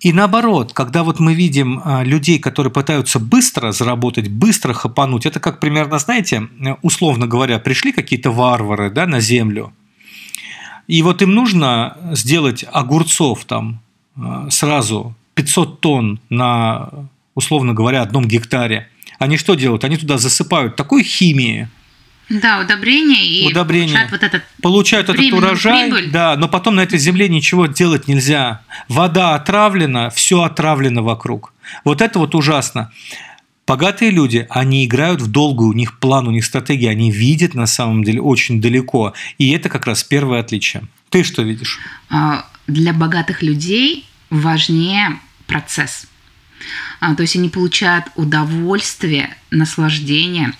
И 0.00 0.12
наоборот, 0.12 0.72
когда 0.72 1.02
вот 1.02 1.18
мы 1.18 1.34
видим 1.34 1.80
а, 1.84 2.04
людей, 2.04 2.38
которые 2.38 2.72
пытаются 2.72 3.18
быстро 3.18 3.72
заработать, 3.72 4.28
быстро 4.28 4.74
хапануть, 4.74 5.26
это 5.26 5.40
как 5.40 5.60
примерно, 5.60 5.98
знаете, 5.98 6.48
условно 6.82 7.26
говоря, 7.26 7.58
пришли 7.58 7.90
какие-то 7.92 8.30
варвары 8.30 8.90
да, 8.90 9.06
на 9.06 9.20
землю– 9.20 9.72
и 10.86 11.02
вот 11.02 11.22
им 11.22 11.34
нужно 11.34 11.96
сделать 12.12 12.64
огурцов 12.70 13.44
там 13.44 13.80
э, 14.16 14.48
сразу 14.50 15.14
500 15.34 15.80
тонн 15.80 16.20
на, 16.30 16.90
условно 17.34 17.74
говоря, 17.74 18.02
одном 18.02 18.26
гектаре. 18.26 18.88
Они 19.18 19.36
что 19.36 19.54
делают? 19.54 19.84
Они 19.84 19.96
туда 19.96 20.18
засыпают 20.18 20.76
такой 20.76 21.02
химии, 21.02 21.68
да, 22.28 22.60
удобрение 22.60 23.24
и 23.26 23.46
удобрение. 23.46 23.88
получают 23.88 24.10
вот 24.10 24.22
этот 24.22 24.42
получают 24.62 25.08
этот 25.10 25.32
урожай, 25.32 25.90
прибыль. 25.90 26.10
да, 26.10 26.36
но 26.36 26.48
потом 26.48 26.76
на 26.76 26.80
этой 26.80 26.98
земле 26.98 27.28
ничего 27.28 27.66
делать 27.66 28.08
нельзя. 28.08 28.62
Вода 28.88 29.34
отравлена, 29.34 30.08
все 30.10 30.42
отравлено 30.42 31.02
вокруг. 31.02 31.52
Вот 31.84 32.00
это 32.00 32.18
вот 32.18 32.34
ужасно. 32.34 32.90
Богатые 33.66 34.10
люди, 34.10 34.46
они 34.50 34.84
играют 34.84 35.22
в 35.22 35.30
долгую, 35.30 35.70
у 35.70 35.72
них 35.72 35.98
план, 35.98 36.28
у 36.28 36.30
них 36.30 36.44
стратегия, 36.44 36.90
они 36.90 37.10
видят 37.10 37.54
на 37.54 37.66
самом 37.66 38.04
деле 38.04 38.20
очень 38.20 38.60
далеко. 38.60 39.14
И 39.38 39.50
это 39.52 39.68
как 39.68 39.86
раз 39.86 40.04
первое 40.04 40.40
отличие. 40.40 40.84
Ты 41.08 41.24
что 41.24 41.42
видишь? 41.42 41.78
А, 42.10 42.46
для 42.66 42.92
богатых 42.92 43.42
людей 43.42 44.06
важнее 44.28 45.18
процесс. 45.46 46.06
А, 47.00 47.14
то 47.14 47.22
есть 47.22 47.36
они 47.36 47.48
получают 47.48 48.06
удовольствие, 48.16 49.34
наслаждение 49.50 50.52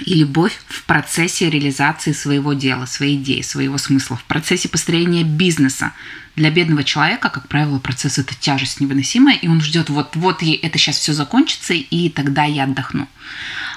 и 0.00 0.14
любовь 0.14 0.58
в 0.66 0.84
процессе 0.84 1.48
реализации 1.48 2.12
своего 2.12 2.52
дела, 2.52 2.86
своей 2.86 3.16
идеи, 3.16 3.42
своего 3.42 3.78
смысла, 3.78 4.16
в 4.16 4.24
процессе 4.24 4.68
построения 4.68 5.22
бизнеса. 5.22 5.92
Для 6.36 6.50
бедного 6.50 6.82
человека, 6.82 7.30
как 7.30 7.46
правило, 7.46 7.78
процесс 7.78 8.18
это 8.18 8.34
тяжесть 8.34 8.80
невыносимая, 8.80 9.36
и 9.36 9.46
он 9.46 9.60
ждет 9.60 9.88
вот-вот 9.90 10.42
это 10.42 10.78
сейчас 10.78 10.98
все 10.98 11.12
закончится, 11.12 11.74
и 11.74 12.08
тогда 12.08 12.44
я 12.44 12.64
отдохну. 12.64 13.08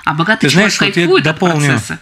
А 0.06 0.16
богатый 0.16 0.48
Ты 0.48 0.54
человек 0.54 0.74
знаешь, 0.74 0.96
кайфует 0.96 1.08
вот 1.10 1.18
я 1.20 1.34
дополню. 1.34 1.56
от 1.56 1.66
процесса. 1.66 2.00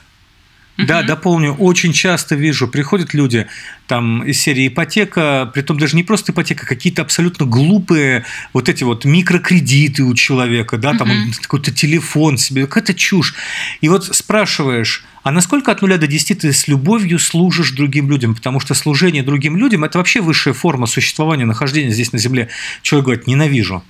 Да, 0.78 1.04
дополню. 1.04 1.54
Очень 1.54 1.94
часто 1.94 2.36
вижу, 2.36 2.68
приходят 2.68 3.14
люди 3.14 3.48
там 3.88 4.24
из 4.24 4.42
серии 4.42 4.68
ипотека, 4.68 5.50
при 5.54 5.62
том 5.62 5.80
даже 5.80 5.96
не 5.96 6.04
просто 6.04 6.32
ипотека, 6.32 6.66
какие-то 6.66 7.02
абсолютно 7.02 7.46
глупые 7.46 8.26
вот 8.52 8.68
эти 8.68 8.84
вот 8.84 9.06
микрокредиты 9.06 10.04
у 10.04 10.14
человека, 10.16 10.78
да, 10.78 10.94
там 10.94 11.10
угу. 11.10 11.32
какой-то 11.42 11.72
телефон 11.72 12.38
себе, 12.38 12.68
какая-то 12.68 12.94
чушь. 12.94 13.36
И 13.82 13.88
вот 13.88 14.06
спрашиваешь, 14.06 15.06
а 15.24 15.32
насколько 15.32 15.72
от 15.72 15.82
нуля 15.82 15.98
до 15.98 16.08
десяти 16.08 16.36
ты 16.36 16.52
с 16.52 16.68
любовью 16.68 17.20
служишь 17.20 17.72
другим 17.72 18.10
людям? 18.10 18.36
Потому 18.36 18.60
что 18.60 18.74
служение 18.74 19.24
другим 19.24 19.58
людям– 19.58 19.84
это 19.86 19.98
вообще 19.98 20.20
высшая 20.20 20.54
форма 20.54 20.88
существования, 20.88 21.46
нахождения 21.46 21.92
здесь 21.92 22.12
на 22.12 22.20
земле. 22.20 22.50
Человек 22.82 23.06
говорит, 23.06 23.28
ненавижу 23.28 23.84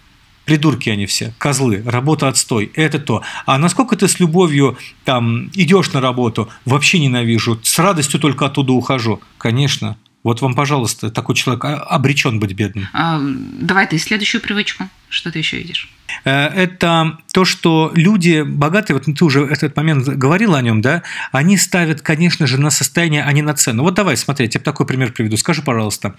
придурки 0.45 0.89
они 0.89 1.05
все, 1.05 1.33
козлы, 1.37 1.83
работа 1.85 2.27
отстой, 2.27 2.71
это 2.75 2.99
то. 2.99 3.23
А 3.45 3.57
насколько 3.57 3.95
ты 3.95 4.07
с 4.07 4.19
любовью 4.19 4.77
там 5.03 5.49
идешь 5.53 5.91
на 5.91 6.01
работу, 6.01 6.49
вообще 6.63 6.99
ненавижу, 6.99 7.59
с 7.63 7.77
радостью 7.79 8.19
только 8.19 8.45
оттуда 8.45 8.73
ухожу. 8.73 9.21
Конечно, 9.37 9.97
вот 10.23 10.41
вам, 10.41 10.55
пожалуйста, 10.55 11.11
такой 11.11 11.35
человек 11.35 11.65
обречен 11.65 12.39
быть 12.39 12.53
бедным. 12.53 12.87
А, 12.93 13.19
давай 13.21 13.87
ты 13.87 13.97
следующую 13.97 14.41
привычку. 14.41 14.89
Что 15.09 15.31
ты 15.31 15.39
еще 15.39 15.57
видишь? 15.57 15.89
Э, 16.23 16.47
это 16.47 17.19
то, 17.31 17.45
что 17.45 17.91
люди 17.93 18.41
богатые, 18.41 18.97
вот 18.97 19.05
ты 19.05 19.25
уже 19.25 19.45
этот 19.45 19.75
момент 19.75 20.07
говорил 20.07 20.55
о 20.55 20.61
нем, 20.61 20.81
да, 20.81 21.03
они 21.31 21.57
ставят, 21.57 22.01
конечно 22.01 22.47
же, 22.47 22.59
на 22.59 22.71
состояние, 22.71 23.23
а 23.23 23.31
не 23.33 23.43
на 23.43 23.53
цену. 23.53 23.83
Вот 23.83 23.93
давай, 23.93 24.17
смотри, 24.17 24.45
я 24.45 24.49
тебе 24.49 24.63
такой 24.63 24.87
пример 24.87 25.11
приведу. 25.11 25.37
Скажи, 25.37 25.61
пожалуйста, 25.61 26.15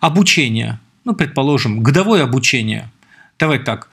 обучение, 0.00 0.80
ну, 1.04 1.14
предположим, 1.14 1.80
годовое 1.80 2.24
обучение– 2.24 2.90
давай 3.42 3.58
так, 3.58 3.88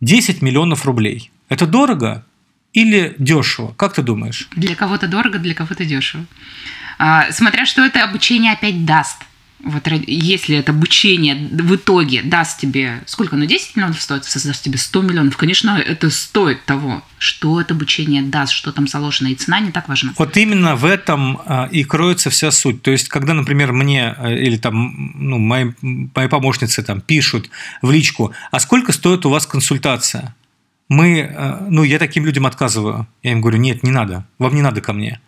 10 0.00 0.42
а, 0.42 0.44
миллионов 0.44 0.84
рублей. 0.84 1.30
Это 1.48 1.66
дорого 1.66 2.26
или 2.74 3.14
дешево? 3.18 3.72
Как 3.76 3.94
ты 3.94 4.02
думаешь? 4.02 4.48
Для 4.56 4.74
кого-то 4.74 5.08
дорого, 5.08 5.38
для 5.38 5.54
кого-то 5.54 5.84
дешево. 5.86 6.24
А, 6.98 7.32
смотря 7.32 7.64
что 7.64 7.82
это 7.82 8.04
обучение 8.04 8.52
опять 8.52 8.84
даст. 8.84 9.16
Вот 9.62 9.86
если 10.06 10.58
это 10.58 10.72
обучение 10.72 11.48
в 11.50 11.74
итоге 11.74 12.22
даст 12.22 12.60
тебе, 12.60 13.00
сколько, 13.06 13.36
ну 13.36 13.46
10 13.46 13.76
миллионов 13.76 14.00
стоит, 14.00 14.24
создаст 14.24 14.62
тебе 14.62 14.76
100 14.76 15.02
миллионов, 15.02 15.36
конечно, 15.38 15.78
это 15.78 16.10
стоит 16.10 16.64
того, 16.66 17.02
что 17.18 17.60
это 17.60 17.72
обучение 17.72 18.22
даст, 18.22 18.52
что 18.52 18.72
там 18.72 18.86
заложено, 18.86 19.28
и 19.28 19.34
цена 19.34 19.60
не 19.60 19.70
так 19.70 19.88
важна. 19.88 20.12
Вот 20.18 20.36
именно 20.36 20.76
в 20.76 20.84
этом 20.84 21.40
а, 21.46 21.68
и 21.72 21.82
кроется 21.84 22.28
вся 22.28 22.50
суть. 22.50 22.82
То 22.82 22.90
есть, 22.90 23.08
когда, 23.08 23.32
например, 23.32 23.72
мне 23.72 24.14
э, 24.18 24.34
или 24.34 24.58
там, 24.58 25.12
ну, 25.14 25.38
мои, 25.38 25.72
мои 25.80 26.28
помощницы 26.28 26.82
там 26.82 27.00
пишут 27.00 27.48
в 27.80 27.90
личку, 27.90 28.32
а 28.50 28.60
сколько 28.60 28.92
стоит 28.92 29.24
у 29.24 29.30
вас 29.30 29.46
консультация? 29.46 30.34
Мы, 30.90 31.20
э, 31.20 31.66
ну, 31.70 31.84
я 31.84 31.98
таким 31.98 32.26
людям 32.26 32.44
отказываю. 32.44 33.06
Я 33.22 33.32
им 33.32 33.40
говорю, 33.40 33.56
нет, 33.56 33.82
не 33.82 33.90
надо, 33.90 34.26
вам 34.38 34.54
не 34.54 34.62
надо 34.62 34.82
ко 34.82 34.92
мне. 34.92 35.20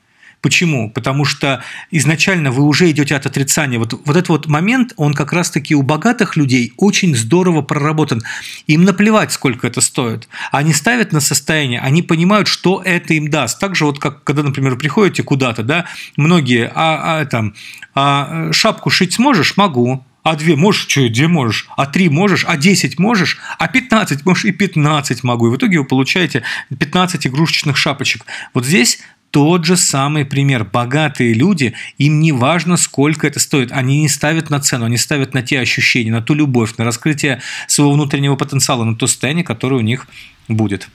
Почему? 0.47 0.91
Потому 0.91 1.25
что 1.25 1.65
изначально 1.91 2.53
вы 2.53 2.63
уже 2.63 2.89
идете 2.89 3.17
от 3.17 3.27
отрицания. 3.27 3.81
Вот, 3.81 3.95
вот 3.95 4.17
этот 4.17 4.29
вот 4.29 4.47
момент, 4.47 4.93
он 4.97 5.13
как 5.13 5.33
раз-таки 5.33 5.75
у 5.75 5.83
богатых 5.83 6.37
людей 6.37 6.73
очень 6.77 7.17
здорово 7.17 7.63
проработан. 7.63 8.23
Им 8.69 8.85
наплевать, 8.85 9.33
сколько 9.33 9.67
это 9.67 9.81
стоит. 9.81 10.29
Они 10.53 10.73
ставят 10.73 11.11
на 11.11 11.19
состояние, 11.19 11.81
они 11.81 12.01
понимают, 12.01 12.47
что 12.47 12.81
это 12.85 13.15
им 13.15 13.29
даст. 13.29 13.59
Так 13.59 13.75
же 13.75 13.87
вот, 13.87 13.99
как 13.99 14.23
когда, 14.23 14.45
например, 14.45 14.77
приходите 14.77 15.25
куда-то, 15.25 15.65
да, 15.65 15.87
многие, 16.17 16.71
а, 16.73 17.19
а, 17.19 17.25
там, 17.25 17.55
а 17.97 18.53
шапку 18.53 18.89
шить 18.89 19.15
сможешь? 19.15 19.57
Могу 19.57 20.05
а 20.23 20.35
две 20.35 20.57
можешь, 20.57 20.89
что, 20.89 21.09
две 21.09 21.29
можешь, 21.29 21.69
а 21.77 21.87
три 21.87 22.09
можешь, 22.09 22.45
а 22.49 22.57
десять 22.57 22.99
можешь, 22.99 23.39
а 23.61 23.69
пятнадцать 23.69 24.27
можешь, 24.27 24.45
и 24.45 24.51
пятнадцать 24.51 25.23
могу. 25.23 25.47
И 25.47 25.51
в 25.51 25.57
итоге 25.57 25.79
вы 25.79 25.85
получаете 25.85 26.43
15 26.77 27.29
игрушечных 27.29 27.77
шапочек. 27.77 28.25
Вот 28.53 28.67
здесь 28.67 28.99
тот 29.31 29.65
же 29.65 29.77
самый 29.77 30.25
пример. 30.25 30.65
Богатые 30.65 31.35
люди, 31.35 31.75
им 31.99 32.21
не 32.21 32.33
важно, 32.33 32.77
сколько 32.77 33.27
это 33.27 33.41
стоит. 33.41 33.73
Они 33.73 34.01
не 34.01 34.09
ставят 34.09 34.51
на 34.51 34.61
цену, 34.61 34.87
они 34.87 34.97
ставят 34.97 35.35
на 35.35 35.43
те 35.43 35.61
ощущения, 35.61 36.11
на 36.11 36.23
ту 36.23 36.35
любовь, 36.35 36.77
на 36.79 36.85
раскрытие 36.85 37.43
своего 37.69 37.93
внутреннего 37.93 38.37
потенциала, 38.37 38.85
на 38.85 38.97
то 38.97 39.07
состояние, 39.07 39.45
которое 39.45 39.77
у 39.77 39.81
них 39.81 40.07
будет. 40.49 40.89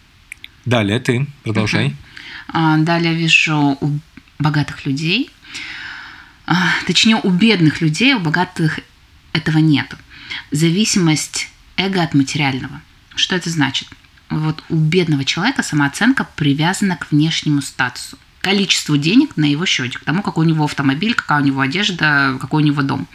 Далее 0.65 0.99
ты 0.99 1.27
продолжай. 1.43 1.95
Uh-huh. 2.53 2.83
Далее 2.83 3.13
вижу 3.13 3.77
у 3.79 3.99
богатых 4.39 4.85
людей, 4.85 5.29
а, 6.45 6.55
точнее 6.85 7.17
у 7.23 7.29
бедных 7.29 7.81
людей, 7.81 8.13
у 8.13 8.19
богатых 8.19 8.79
этого 9.33 9.59
нет. 9.59 9.95
Зависимость 10.51 11.47
эго 11.77 12.03
от 12.03 12.13
материального. 12.13 12.81
Что 13.15 13.35
это 13.35 13.49
значит? 13.49 13.87
Вот 14.31 14.63
у 14.69 14.75
бедного 14.75 15.25
человека 15.25 15.61
самооценка 15.61 16.25
привязана 16.35 16.95
к 16.95 17.11
внешнему 17.11 17.61
статусу 17.61 18.17
количеству 18.39 18.97
денег 18.97 19.37
на 19.37 19.45
его 19.45 19.65
счете, 19.65 19.99
к 19.99 20.03
тому, 20.03 20.23
какой 20.23 20.45
у 20.45 20.49
него 20.49 20.63
автомобиль, 20.63 21.13
какая 21.13 21.41
у 21.41 21.45
него 21.45 21.61
одежда, 21.61 22.37
какой 22.39 22.63
у 22.63 22.65
него 22.65 22.81
дом. 22.81 23.07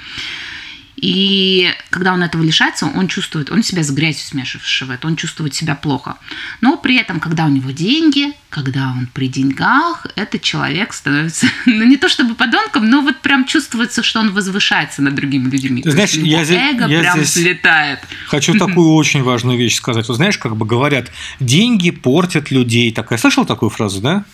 И 0.97 1.71
когда 1.91 2.15
он 2.15 2.23
этого 2.23 2.43
лишается, 2.43 2.87
он 2.87 3.09
чувствует, 3.09 3.51
он 3.51 3.63
себя 3.63 3.83
с 3.83 3.91
грязью 3.91 4.25
смешивает, 4.27 5.05
он 5.05 5.17
чувствует 5.17 5.55
себя 5.55 5.75
плохо. 5.75 6.17
Но 6.63 6.79
при 6.79 6.97
этом, 6.97 7.21
когда 7.21 7.45
у 7.45 7.49
него 7.51 7.71
деньги, 7.71 8.33
когда 8.49 8.89
он 8.97 9.07
при 9.13 9.29
деньгах, 9.29 10.07
этот 10.17 10.41
человек 10.41 10.95
становится, 10.95 11.47
ну 11.67 11.85
не 11.85 11.99
то 11.99 12.09
чтобы 12.09 12.35
подонком, 12.35 12.89
но 12.89 13.03
вот 13.03 13.21
прям 13.21 13.45
чувствуется, 13.45 14.03
что 14.03 14.21
он 14.21 14.33
возвышается 14.33 15.03
над 15.03 15.15
другими 15.15 15.51
людьми. 15.51 15.83
Ты 15.83 15.91
знаешь, 15.91 16.15
я 16.15 16.45
здесь, 16.45 16.59
эго 16.59 16.87
я 16.87 17.01
прям 17.01 17.19
здесь 17.19 17.35
слетает. 17.35 18.01
Хочу 18.29 18.55
такую 18.59 18.93
очень 18.93 19.23
важную 19.23 19.59
вещь 19.59 19.77
сказать. 19.77 20.09
Вот 20.09 20.15
знаешь, 20.15 20.39
как 20.39 20.57
бы 20.57 20.65
говорят, 20.65 21.13
деньги 21.41 21.91
портят 21.91 22.51
людей. 22.51 22.91
Такая, 22.91 23.19
слышал 23.19 23.45
такую 23.45 23.69
фразу, 23.69 24.01
да? 24.01 24.25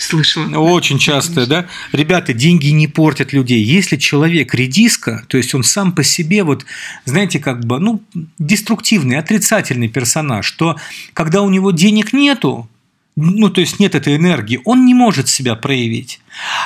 Слышала. 0.00 0.56
Очень 0.56 0.98
часто, 0.98 1.46
да. 1.46 1.66
Ребята, 1.92 2.32
деньги 2.32 2.68
не 2.68 2.88
портят 2.88 3.34
людей. 3.34 3.62
Если 3.62 3.96
человек 3.96 4.54
редиска, 4.54 5.24
то 5.28 5.36
есть 5.36 5.54
он 5.54 5.62
сам 5.62 5.92
по 5.92 6.02
себе, 6.02 6.42
вот, 6.42 6.64
знаете, 7.04 7.38
как 7.38 7.66
бы, 7.66 7.78
ну, 7.78 8.02
деструктивный, 8.38 9.18
отрицательный 9.18 9.88
персонаж, 9.88 10.50
то 10.52 10.76
когда 11.12 11.42
у 11.42 11.50
него 11.50 11.70
денег 11.70 12.14
нету, 12.14 12.66
ну, 13.14 13.50
то 13.50 13.60
есть 13.60 13.78
нет 13.78 13.94
этой 13.94 14.16
энергии, 14.16 14.60
он 14.64 14.86
не 14.86 14.94
может 14.94 15.28
себя 15.28 15.54
проявить. 15.54 16.20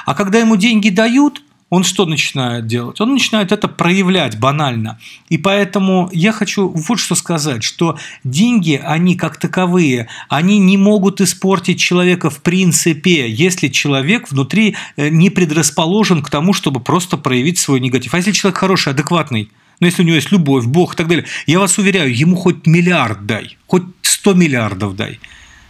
А 0.06 0.14
когда 0.14 0.38
ему 0.38 0.54
деньги 0.54 0.90
дают, 0.90 1.42
он 1.74 1.82
что 1.82 2.06
начинает 2.06 2.68
делать? 2.68 3.00
Он 3.00 3.12
начинает 3.12 3.50
это 3.50 3.66
проявлять 3.66 4.38
банально. 4.38 5.00
И 5.28 5.38
поэтому 5.38 6.08
я 6.12 6.30
хочу 6.30 6.68
вот 6.68 7.00
что 7.00 7.16
сказать, 7.16 7.64
что 7.64 7.98
деньги, 8.22 8.80
они 8.82 9.16
как 9.16 9.38
таковые, 9.38 10.06
они 10.28 10.58
не 10.60 10.76
могут 10.76 11.20
испортить 11.20 11.80
человека 11.80 12.30
в 12.30 12.42
принципе, 12.42 13.28
если 13.28 13.66
человек 13.66 14.30
внутри 14.30 14.76
э, 14.96 15.08
не 15.08 15.30
предрасположен 15.30 16.22
к 16.22 16.30
тому, 16.30 16.52
чтобы 16.52 16.78
просто 16.78 17.16
проявить 17.16 17.58
свой 17.58 17.80
негатив. 17.80 18.14
А 18.14 18.18
если 18.18 18.30
человек 18.30 18.58
хороший, 18.58 18.92
адекватный, 18.92 19.50
но 19.80 19.86
если 19.88 20.02
у 20.02 20.04
него 20.04 20.14
есть 20.14 20.30
любовь, 20.30 20.66
Бог 20.66 20.94
и 20.94 20.96
так 20.96 21.08
далее, 21.08 21.24
я 21.48 21.58
вас 21.58 21.76
уверяю, 21.78 22.16
ему 22.16 22.36
хоть 22.36 22.68
миллиард 22.68 23.26
дай, 23.26 23.56
хоть 23.66 23.82
сто 24.02 24.32
миллиардов 24.32 24.94
дай– 24.94 25.18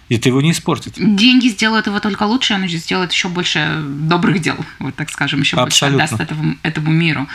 это 0.08 0.28
его 0.28 0.40
не 0.40 0.50
испортит. 0.50 0.94
Деньги 0.96 1.48
сделают 1.48 1.86
его 1.86 2.00
только 2.00 2.24
лучше, 2.24 2.54
он 2.54 2.68
сделает 2.68 3.12
еще 3.12 3.28
больше 3.28 3.82
добрых 3.82 4.40
дел, 4.40 4.56
вот 4.78 4.94
так 4.94 5.10
скажем, 5.10 5.40
еще 5.40 5.56
Абсолютно. 5.56 5.98
больше 5.98 6.14
отдаст 6.14 6.30
этому, 6.32 6.56
этому 6.62 6.90
миру. 6.90 7.26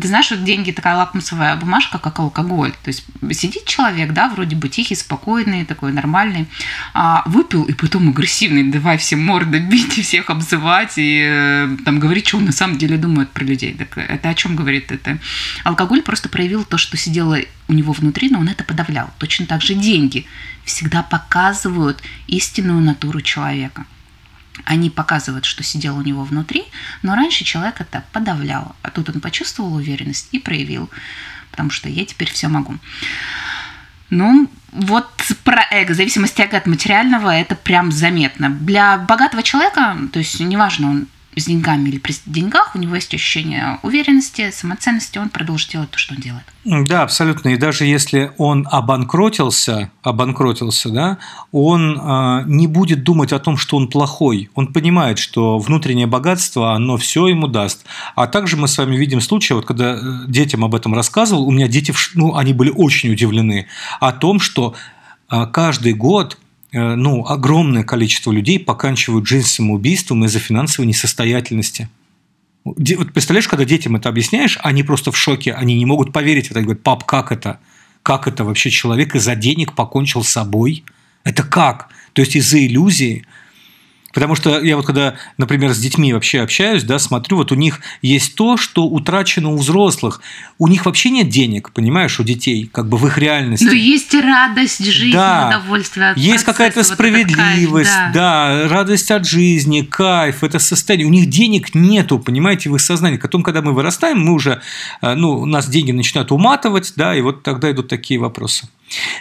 Ты 0.00 0.08
знаешь, 0.08 0.30
вот 0.30 0.44
деньги 0.44 0.70
такая 0.70 0.96
лакмусовая 0.96 1.56
бумажка, 1.56 1.98
как 1.98 2.18
алкоголь. 2.18 2.72
То 2.82 2.88
есть 2.88 3.04
сидит 3.32 3.64
человек, 3.64 4.12
да, 4.12 4.28
вроде 4.28 4.56
бы 4.56 4.68
тихий, 4.68 4.94
спокойный, 4.94 5.64
такой 5.64 5.92
нормальный, 5.92 6.46
а 6.94 7.22
выпил 7.26 7.64
и 7.64 7.72
потом 7.72 8.08
агрессивный, 8.08 8.64
давай 8.64 8.98
всем 8.98 9.24
морды 9.24 9.58
бить 9.58 9.98
и 9.98 10.02
всех 10.08 10.30
обзывать 10.30 10.94
и 10.96 11.22
э, 11.24 11.76
там 11.84 11.98
говорить, 11.98 12.28
что 12.28 12.38
он 12.38 12.44
на 12.44 12.52
самом 12.52 12.78
деле 12.78 12.96
думает 12.96 13.30
про 13.30 13.44
людей. 13.44 13.74
Так 13.74 13.98
это 13.98 14.28
о 14.28 14.34
чем 14.34 14.56
говорит 14.56 14.92
это? 14.92 15.18
Алкоголь 15.64 16.02
просто 16.02 16.28
проявил 16.28 16.64
то, 16.64 16.78
что 16.78 16.96
сидело 16.96 17.38
у 17.68 17.72
него 17.72 17.92
внутри, 17.92 18.30
но 18.30 18.38
он 18.38 18.48
это 18.48 18.64
подавлял. 18.64 19.10
Точно 19.18 19.46
так 19.46 19.62
же 19.62 19.74
деньги 19.74 20.26
всегда 20.64 21.02
показывают 21.02 22.02
истинную 22.26 22.80
натуру 22.80 23.20
человека. 23.20 23.86
Они 24.64 24.90
показывают, 24.90 25.44
что 25.44 25.62
сидел 25.62 25.96
у 25.96 26.02
него 26.02 26.24
внутри, 26.24 26.64
но 27.02 27.14
раньше 27.14 27.44
человек 27.44 27.80
это 27.80 28.04
подавлял. 28.12 28.76
А 28.82 28.90
тут 28.90 29.08
он 29.08 29.20
почувствовал 29.20 29.74
уверенность 29.74 30.28
и 30.32 30.38
проявил, 30.38 30.90
потому 31.50 31.70
что 31.70 31.88
я 31.88 32.04
теперь 32.04 32.30
все 32.30 32.48
могу. 32.48 32.76
Ну, 34.10 34.50
вот 34.72 35.10
про 35.44 35.66
эго, 35.70 35.94
зависимость 35.94 36.40
эго 36.40 36.56
от 36.56 36.66
материального, 36.66 37.30
это 37.30 37.54
прям 37.54 37.92
заметно. 37.92 38.50
Для 38.50 38.98
богатого 38.98 39.42
человека, 39.42 39.96
то 40.12 40.18
есть 40.18 40.40
неважно, 40.40 40.90
он 40.90 41.06
с 41.40 41.46
деньгами 41.46 41.88
или 41.88 41.98
при 41.98 42.14
деньгах, 42.26 42.74
у 42.74 42.78
него 42.78 42.94
есть 42.94 43.12
ощущение 43.14 43.78
уверенности, 43.82 44.50
самоценности, 44.50 45.18
он 45.18 45.28
продолжит 45.28 45.70
делать 45.70 45.90
то, 45.90 45.98
что 45.98 46.14
он 46.14 46.20
делает. 46.20 46.44
Да, 46.64 47.02
абсолютно. 47.02 47.48
И 47.48 47.56
даже 47.56 47.84
если 47.86 48.32
он 48.36 48.66
обанкротился, 48.70 49.90
обанкротился, 50.02 50.90
да, 50.90 51.18
он 51.50 51.98
э, 51.98 52.42
не 52.46 52.66
будет 52.66 53.04
думать 53.04 53.32
о 53.32 53.38
том, 53.38 53.56
что 53.56 53.76
он 53.76 53.88
плохой. 53.88 54.50
Он 54.54 54.72
понимает, 54.72 55.18
что 55.18 55.58
внутреннее 55.58 56.06
богатство, 56.06 56.74
оно 56.74 56.96
все 56.96 57.26
ему 57.28 57.46
даст. 57.46 57.86
А 58.14 58.26
также 58.26 58.56
мы 58.56 58.68
с 58.68 58.76
вами 58.76 58.96
видим 58.96 59.20
случаи, 59.20 59.54
вот 59.54 59.64
когда 59.64 59.94
э, 59.94 60.00
детям 60.28 60.64
об 60.64 60.74
этом 60.74 60.94
рассказывал, 60.94 61.46
у 61.46 61.50
меня 61.50 61.68
дети, 61.68 61.94
ну, 62.14 62.36
они 62.36 62.52
были 62.52 62.70
очень 62.70 63.10
удивлены 63.10 63.66
о 64.00 64.12
том, 64.12 64.40
что 64.40 64.74
э, 65.30 65.46
каждый 65.52 65.94
год 65.94 66.38
ну, 66.72 67.26
огромное 67.26 67.84
количество 67.84 68.30
людей 68.30 68.58
поканчивают 68.58 69.26
жизнь 69.26 69.46
самоубийством 69.46 70.24
из-за 70.24 70.38
финансовой 70.38 70.86
несостоятельности. 70.86 71.88
Вот 72.64 73.12
представляешь, 73.12 73.48
когда 73.48 73.64
детям 73.64 73.96
это 73.96 74.08
объясняешь, 74.08 74.58
они 74.62 74.82
просто 74.82 75.10
в 75.10 75.16
шоке, 75.16 75.54
они 75.54 75.74
не 75.76 75.86
могут 75.86 76.12
поверить 76.12 76.46
это. 76.46 76.58
Они 76.58 76.64
говорят, 76.66 76.82
пап, 76.82 77.04
как 77.04 77.32
это? 77.32 77.60
Как 78.02 78.28
это 78.28 78.44
вообще 78.44 78.70
человек 78.70 79.14
из-за 79.14 79.34
денег 79.34 79.74
покончил 79.74 80.22
с 80.22 80.28
собой? 80.28 80.84
Это 81.24 81.42
как? 81.42 81.88
То 82.12 82.22
есть 82.22 82.36
из-за 82.36 82.64
иллюзии– 82.64 83.24
Потому 84.14 84.34
что 84.34 84.60
я 84.60 84.76
вот 84.76 84.86
когда, 84.86 85.14
например, 85.36 85.74
с 85.74 85.78
детьми 85.78 86.12
вообще 86.12 86.40
общаюсь, 86.40 86.82
да, 86.82 86.98
смотрю, 86.98 87.36
вот 87.36 87.52
у 87.52 87.54
них 87.54 87.80
есть 88.00 88.34
то, 88.36 88.56
что 88.56 88.84
утрачено 88.84 89.50
у 89.50 89.56
взрослых. 89.58 90.22
У 90.58 90.66
них 90.66 90.86
вообще 90.86 91.10
нет 91.10 91.28
денег, 91.28 91.72
понимаешь, 91.72 92.18
у 92.18 92.24
детей, 92.24 92.68
как 92.72 92.88
бы 92.88 92.96
в 92.96 93.06
их 93.06 93.18
реальности. 93.18 93.64
Но 93.64 93.72
есть 93.72 94.14
радость 94.14 94.84
жизни, 94.84 95.12
да. 95.12 95.48
удовольствие 95.48 96.10
от 96.10 96.16
Есть 96.16 96.44
какая-то 96.44 96.84
справедливость, 96.84 97.90
вот 97.90 97.96
кайф, 97.96 98.14
да. 98.14 98.64
да, 98.64 98.68
радость 98.68 99.10
от 99.10 99.26
жизни, 99.26 99.82
кайф, 99.82 100.42
это 100.42 100.58
состояние. 100.58 101.06
У 101.06 101.10
них 101.10 101.28
денег 101.28 101.74
нету, 101.74 102.18
понимаете, 102.18 102.70
в 102.70 102.74
их 102.74 102.80
сознании. 102.80 103.18
Потом, 103.18 103.42
когда 103.42 103.60
мы 103.60 103.74
вырастаем, 103.74 104.20
мы 104.20 104.32
уже, 104.32 104.62
э, 105.02 105.14
ну, 105.14 105.32
у 105.32 105.46
нас 105.46 105.68
деньги 105.68 105.92
начинают 105.92 106.32
уматывать, 106.32 106.94
да, 106.96 107.14
и 107.14 107.20
вот 107.20 107.42
тогда 107.42 107.70
идут 107.70 107.88
такие 107.88 108.18
вопросы. 108.18 108.68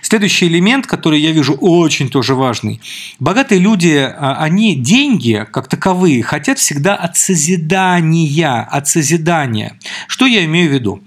Следующий 0.02 0.48
элемент, 0.48 0.88
который 0.88 1.20
я 1.20 1.32
вижу 1.32 1.54
очень 1.54 2.10
тоже 2.10 2.36
важный. 2.36 2.82
Богатые 3.20 3.60
люди, 3.60 3.96
а, 3.98 4.38
они 4.40 4.76
деньги, 4.76 5.46
как 5.52 5.68
таковые, 5.68 6.24
хотят 6.24 6.60
всегда 6.60 6.96
от 6.96 7.18
созидания, 7.18 8.68
от 8.72 8.88
созидания. 8.88 9.80
Что 10.08 10.26
я 10.26 10.46
имею 10.46 10.70
в 10.70 10.74
виду? 10.74 11.04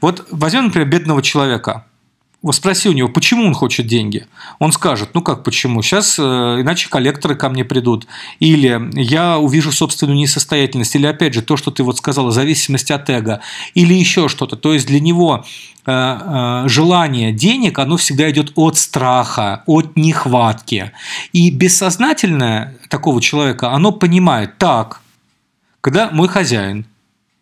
Вот 0.00 0.26
возьмем, 0.30 0.66
например, 0.66 0.88
бедного 0.88 1.22
человека. 1.22 1.86
Спроси 2.52 2.90
у 2.90 2.92
него, 2.92 3.08
почему 3.08 3.46
он 3.46 3.54
хочет 3.54 3.86
деньги. 3.86 4.26
Он 4.58 4.70
скажет, 4.70 5.10
ну 5.14 5.22
как 5.22 5.44
почему, 5.44 5.80
сейчас 5.80 6.18
э, 6.18 6.22
иначе 6.22 6.88
коллекторы 6.90 7.36
ко 7.36 7.48
мне 7.48 7.64
придут. 7.64 8.06
Или 8.38 8.90
я 8.94 9.38
увижу 9.38 9.72
собственную 9.72 10.18
несостоятельность. 10.18 10.94
Или 10.94 11.06
опять 11.06 11.32
же 11.32 11.40
то, 11.40 11.56
что 11.56 11.70
ты 11.70 11.82
вот 11.82 11.96
сказала, 11.96 12.30
зависимость 12.30 12.90
от 12.90 13.08
эго. 13.08 13.40
Или 13.72 13.94
еще 13.94 14.28
что-то. 14.28 14.56
То 14.56 14.74
есть 14.74 14.86
для 14.86 15.00
него 15.00 15.44
э, 15.86 15.90
э, 15.90 16.68
желание 16.68 17.32
денег, 17.32 17.78
оно 17.78 17.96
всегда 17.96 18.30
идет 18.30 18.52
от 18.56 18.76
страха, 18.76 19.62
от 19.66 19.96
нехватки. 19.96 20.92
И 21.32 21.50
бессознательное 21.50 22.76
такого 22.90 23.22
человека, 23.22 23.70
оно 23.70 23.90
понимает, 23.90 24.58
так, 24.58 25.00
когда 25.80 26.10
мой 26.10 26.28
хозяин 26.28 26.84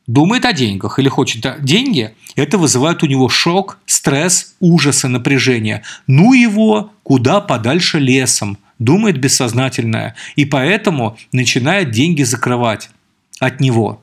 думает 0.06 0.44
о 0.44 0.52
деньгах 0.52 0.98
или 0.98 1.08
хочет 1.08 1.46
деньги, 1.64 2.14
это 2.36 2.58
вызывает 2.58 3.02
у 3.02 3.06
него 3.06 3.28
шок, 3.28 3.78
стресс, 3.86 4.54
ужас 4.60 5.04
и 5.04 5.08
напряжение. 5.08 5.82
Ну 6.06 6.32
его 6.32 6.90
куда 7.02 7.40
подальше 7.40 7.98
лесом, 7.98 8.58
думает 8.78 9.18
бессознательное, 9.18 10.14
и 10.36 10.44
поэтому 10.44 11.16
начинает 11.32 11.90
деньги 11.90 12.22
закрывать 12.22 12.90
от 13.38 13.60
него. 13.60 14.00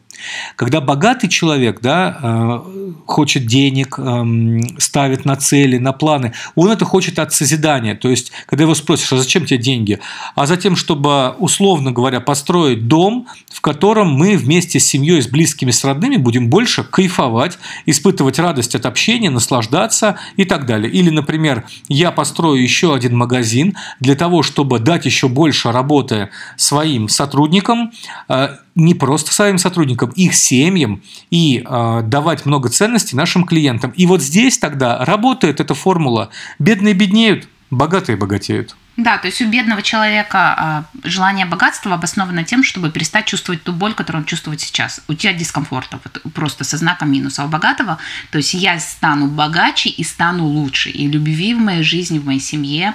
Когда 0.56 0.82
богатый 0.82 1.28
человек 1.28 1.80
да, 1.82 2.18
э, 2.22 2.60
хочет 3.06 3.46
денег, 3.46 3.98
эм, 3.98 4.80
ставит 4.80 5.26
на 5.26 5.36
цели, 5.36 5.78
на 5.78 5.94
планы, 5.94 6.34
он 6.56 6.72
это 6.72 6.86
хочет 6.86 7.20
от 7.20 7.34
созидания. 7.34 7.96
То 7.96 8.10
есть, 8.10 8.32
когда 8.46 8.64
его 8.64 8.76
спросишь, 8.76 9.12
а 9.14 9.18
зачем 9.18 9.46
тебе 9.46 9.60
деньги? 9.60 10.00
А 10.36 10.46
затем, 10.46 10.76
чтобы, 10.76 11.36
условно 11.40 11.92
говоря, 11.92 12.20
построить 12.20 12.88
дом, 12.88 13.28
в 13.52 13.62
котором 13.62 14.12
мы 14.12 14.38
вместе 14.38 14.80
с 14.80 14.86
семьей, 14.86 15.22
с 15.22 15.28
близкими, 15.28 15.72
с 15.72 15.84
родными 15.84 16.18
будем 16.18 16.50
больше 16.50 16.84
кайфовать, 16.84 17.58
испытывать 17.86 18.40
радость 18.40 18.76
от 18.76 18.86
общения, 18.86 19.30
наслаждаться 19.30 20.18
и 20.38 20.46
так 20.46 20.66
далее. 20.66 20.92
Или, 20.92 21.10
например, 21.10 21.66
я 21.88 22.12
построю 22.12 22.62
еще 22.62 22.94
один 22.94 23.18
магазин 23.18 23.76
для 24.00 24.16
того, 24.16 24.44
чтобы 24.44 24.80
дать 24.80 25.06
еще 25.06 25.28
больше 25.28 25.72
работы 25.72 26.30
своим 26.58 27.08
сотрудникам, 27.10 27.92
э, 28.28 28.58
не 28.80 28.94
просто 28.94 29.34
своим 29.34 29.58
сотрудникам, 29.58 30.10
их 30.12 30.34
семьям 30.34 31.02
и 31.30 31.64
э, 31.66 32.02
давать 32.04 32.46
много 32.46 32.70
ценностей 32.70 33.16
нашим 33.16 33.46
клиентам. 33.46 33.92
И 33.92 34.06
вот 34.06 34.22
здесь 34.22 34.58
тогда 34.58 35.04
работает 35.06 35.60
эта 35.60 35.74
формула. 35.74 36.30
Бедные 36.58 36.94
беднеют, 36.94 37.48
богатые 37.70 38.18
богатеют. 38.18 38.76
Да, 39.00 39.18
то 39.18 39.28
есть 39.28 39.42
у 39.42 39.46
бедного 39.46 39.82
человека 39.82 40.86
э, 41.04 41.08
желание 41.08 41.46
богатства 41.46 41.94
обосновано 41.94 42.44
тем, 42.44 42.66
чтобы 42.66 42.92
перестать 42.92 43.26
чувствовать 43.26 43.64
ту 43.64 43.72
боль, 43.72 43.94
которую 43.94 44.24
он 44.24 44.26
чувствует 44.26 44.60
сейчас. 44.60 45.02
У 45.08 45.14
тебя 45.14 45.32
дискомфорт, 45.32 45.88
вот, 45.94 46.34
просто 46.34 46.66
со 46.66 46.76
знаком 46.76 47.10
минуса. 47.10 47.44
А 47.44 47.46
у 47.46 47.48
богатого, 47.48 47.98
то 48.30 48.40
есть 48.40 48.54
я 48.54 48.78
стану 48.78 49.28
богаче 49.28 49.90
и 49.90 50.04
стану 50.04 50.46
лучше. 50.48 50.90
И 50.90 51.08
любви 51.08 51.54
в 51.54 51.60
моей 51.60 51.84
жизни, 51.84 52.20
в 52.20 52.26
моей 52.26 52.42
семье 52.42 52.94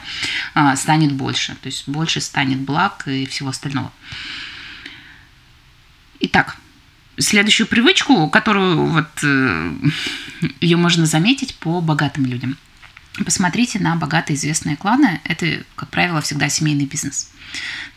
э, 0.54 0.76
станет 0.76 1.12
больше. 1.12 1.56
То 1.62 1.68
есть 1.68 1.88
больше 1.88 2.20
станет 2.20 2.58
благ 2.58 3.08
и 3.08 3.24
всего 3.24 3.48
остального. 3.48 3.90
Итак, 6.26 6.56
следующую 7.18 7.66
привычку, 7.66 8.30
которую 8.30 8.86
вот 8.86 9.10
э, 9.22 9.72
ее 10.58 10.78
можно 10.78 11.04
заметить 11.04 11.54
по 11.56 11.82
богатым 11.82 12.24
людям. 12.24 12.56
Посмотрите 13.26 13.78
на 13.78 13.94
богатые 13.94 14.38
известные 14.38 14.78
кланы. 14.78 15.20
Это, 15.24 15.62
как 15.76 15.90
правило, 15.90 16.22
всегда 16.22 16.48
семейный 16.48 16.86
бизнес. 16.86 17.30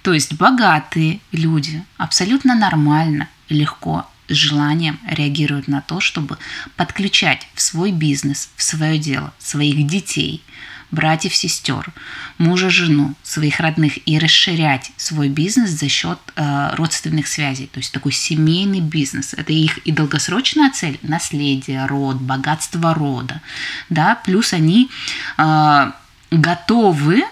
То 0.01 0.13
есть 0.13 0.33
богатые 0.33 1.21
люди 1.31 1.85
абсолютно 1.95 2.53
нормально, 2.53 3.29
легко, 3.47 4.05
с 4.27 4.33
желанием 4.33 4.99
реагируют 5.09 5.69
на 5.69 5.79
то, 5.79 6.01
чтобы 6.01 6.37
подключать 6.75 7.47
в 7.53 7.61
свой 7.61 7.93
бизнес, 7.93 8.49
в 8.57 8.63
свое 8.63 8.99
дело 8.99 9.33
своих 9.39 9.87
детей– 9.87 10.43
братьев, 10.91 11.35
сестер, 11.35 11.91
мужа, 12.37 12.69
жену, 12.69 13.15
своих 13.23 13.59
родных 13.59 14.07
и 14.07 14.19
расширять 14.19 14.91
свой 14.97 15.29
бизнес 15.29 15.69
за 15.71 15.89
счет 15.89 16.19
э, 16.35 16.75
родственных 16.75 17.27
связей. 17.27 17.67
То 17.67 17.79
есть 17.79 17.91
такой 17.91 18.11
семейный 18.11 18.79
бизнес. 18.79 19.33
Это 19.33 19.51
их 19.51 19.79
и 19.79 19.91
долгосрочная 19.91 20.71
цель– 20.71 20.99
наследие, 21.01 21.85
род, 21.85 22.17
богатство 22.17 22.93
рода. 22.93 23.41
Да? 23.89 24.15
Плюс 24.23 24.53
они 24.53 24.89
э, 25.37 25.91
готовы 26.31 27.23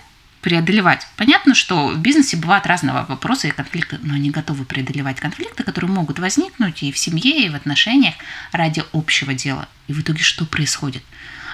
преодолевать. 0.46 1.08
Понятно, 1.18 1.56
что 1.56 1.88
в 1.88 1.98
бизнесе 1.98 2.38
бывают 2.38 2.68
разные 2.68 2.94
вопросы 2.94 3.48
и 3.48 3.52
конфликты, 3.52 3.98
но 4.04 4.14
они 4.14 4.30
готовы 4.30 4.64
преодолевать 4.64 5.20
конфликты, 5.20 5.64
которые 5.64 5.90
могут 5.90 6.20
возникнуть 6.20 6.84
и 6.84 6.92
в 6.92 7.00
семье, 7.00 7.48
и 7.48 7.50
в 7.50 7.56
отношениях 7.56 8.14
ради 8.52 8.84
общего 8.94 9.34
дела. 9.34 9.68
И 9.88 9.94
в 9.94 10.01
итоге 10.01 10.22
что 10.22 10.46
происходит? 10.46 11.03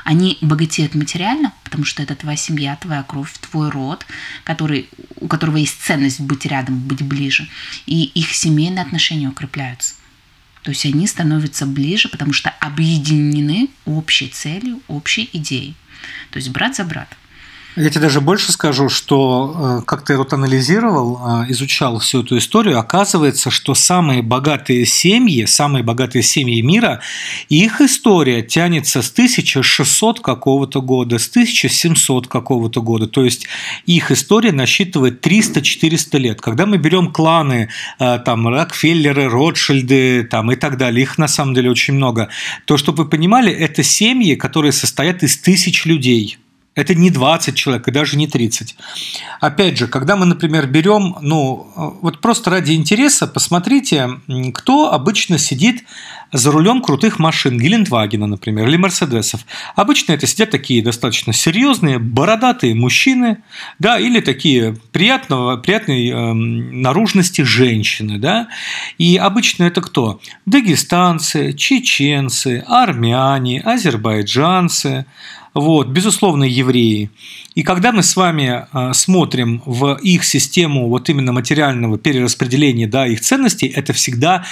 Они 0.04 0.38
богатеют 0.42 0.96
материально, 0.96 1.54
потому 1.64 1.86
что 1.86 2.02
это 2.02 2.16
твоя 2.16 2.38
семья, 2.38 2.76
твоя 2.76 3.04
кровь, 3.04 3.34
твой 3.40 3.70
род, 3.70 4.06
который, 4.44 4.90
у 5.18 5.28
которого 5.28 5.58
есть 5.58 5.82
ценность 5.82 6.20
быть 6.20 6.46
рядом, 6.46 6.80
быть 6.80 7.02
ближе. 7.02 7.48
И 7.86 8.04
их 8.04 8.34
семейные 8.34 8.84
отношения 8.84 9.30
укрепляются. 9.30 9.96
То 10.64 10.72
есть 10.72 10.86
они 10.86 11.08
становятся 11.08 11.66
ближе, 11.66 12.10
потому 12.10 12.34
что 12.34 12.50
объединены 12.50 13.70
общей 13.86 14.28
целью, 14.28 14.82
общей 14.88 15.30
идеей. 15.34 15.76
То 16.30 16.38
есть 16.38 16.50
брат 16.50 16.76
за 16.76 16.84
брата. 16.84 17.16
Я 17.78 17.90
тебе 17.90 18.02
даже 18.02 18.20
больше 18.20 18.52
скажу, 18.52 18.90
что 18.90 19.80
э, 19.80 19.86
как 19.86 20.04
ты 20.04 20.18
вот 20.18 20.34
анализировал, 20.34 21.44
э, 21.46 21.52
изучал 21.52 22.00
всю 22.00 22.22
эту 22.22 22.38
историю, 22.38 22.78
оказывается, 22.78 23.50
что 23.50 23.76
самые 23.76 24.22
богатые 24.22 24.86
семьи, 24.86 25.46
самые 25.46 25.82
богатые 25.82 26.22
семьи 26.22 26.62
мира, 26.62 27.00
их 27.48 27.80
история 27.80 28.42
тянется 28.42 29.02
с 29.02 29.10
1600 29.10 30.20
какого-то 30.20 30.82
года, 30.82 31.18
с 31.18 31.30
1700 31.30 32.28
какого-то 32.28 32.82
года. 32.82 33.08
То 33.08 33.24
есть 33.24 33.48
их 33.86 34.12
история 34.12 34.52
насчитывает 34.52 35.26
300-400 35.26 36.18
лет. 36.18 36.42
Когда 36.42 36.66
мы 36.66 36.76
берем 36.76 37.14
кланы, 37.14 37.70
э, 38.00 38.20
там, 38.20 38.50
Рокфеллеры, 38.50 39.30
Ротшильды 39.30 40.26
там, 40.26 40.52
и 40.52 40.58
так 40.58 40.76
далее, 40.78 41.04
их 41.04 41.18
на 41.18 41.30
самом 41.30 41.54
деле 41.54 41.72
очень 41.72 41.94
много, 41.94 42.28
то, 42.66 42.76
чтобы 42.76 43.06
вы 43.06 43.10
понимали, 43.10 43.50
это 43.50 43.82
семьи, 43.82 44.36
которые 44.36 44.74
состоят 44.74 45.24
из 45.24 45.38
тысяч 45.38 45.86
людей– 45.86 46.38
это 46.74 46.96
не 46.96 47.10
20 47.10 47.56
человек 47.56 47.88
и 47.88 47.92
даже 47.92 48.18
не 48.18 48.28
30. 48.28 48.76
Опять 49.42 49.78
же, 49.78 49.88
когда 49.88 50.16
мы, 50.16 50.26
например, 50.26 50.68
берем, 50.68 51.18
ну, 51.22 51.68
вот 52.02 52.22
просто 52.22 52.50
ради 52.50 52.74
интереса, 52.74 53.28
посмотрите, 53.28 54.10
кто 54.54 54.94
обычно 54.94 55.38
сидит 55.38 55.84
за 56.32 56.52
рулем 56.52 56.82
крутых 56.82 57.20
машин, 57.20 57.58
Гелендвагена, 57.58 58.28
например, 58.28 58.68
или 58.68 58.78
Мерседесов. 58.78 59.46
Обычно 59.76 60.14
это 60.14 60.28
сидят 60.28 60.52
такие 60.52 60.82
достаточно 60.82 61.34
серьезные, 61.34 62.00
бородатые 62.00 62.76
мужчины, 62.76 63.38
да, 63.80 64.00
или 64.00 64.22
такие 64.22 64.76
приятного, 64.92 65.58
приятной 65.58 66.10
э, 66.10 66.34
наружности 66.34 67.42
женщины, 67.42 68.18
да. 68.18 68.48
И 68.98 69.18
обычно 69.18 69.64
это 69.64 69.82
кто? 69.82 70.20
Дагестанцы, 70.46 71.54
чеченцы, 71.54 72.64
армяне, 72.68 73.62
азербайджанцы, 73.62 75.06
вот, 75.54 75.88
безусловно, 75.90 76.46
евреи. 76.46 77.10
И 77.56 77.64
когда 77.64 77.92
мы 77.92 78.04
с 78.04 78.16
вами 78.16 78.66
а, 78.72 78.94
смотрим 78.94 79.62
в 79.66 79.96
их 80.02 80.24
систему 80.24 80.88
вот 80.88 81.10
именно 81.10 81.34
материального 81.34 81.98
перераспределения 81.98 82.88
да, 82.88 83.06
их 83.06 83.20
ценностей, 83.20 83.68
это 83.68 83.92
всегда 83.92 84.46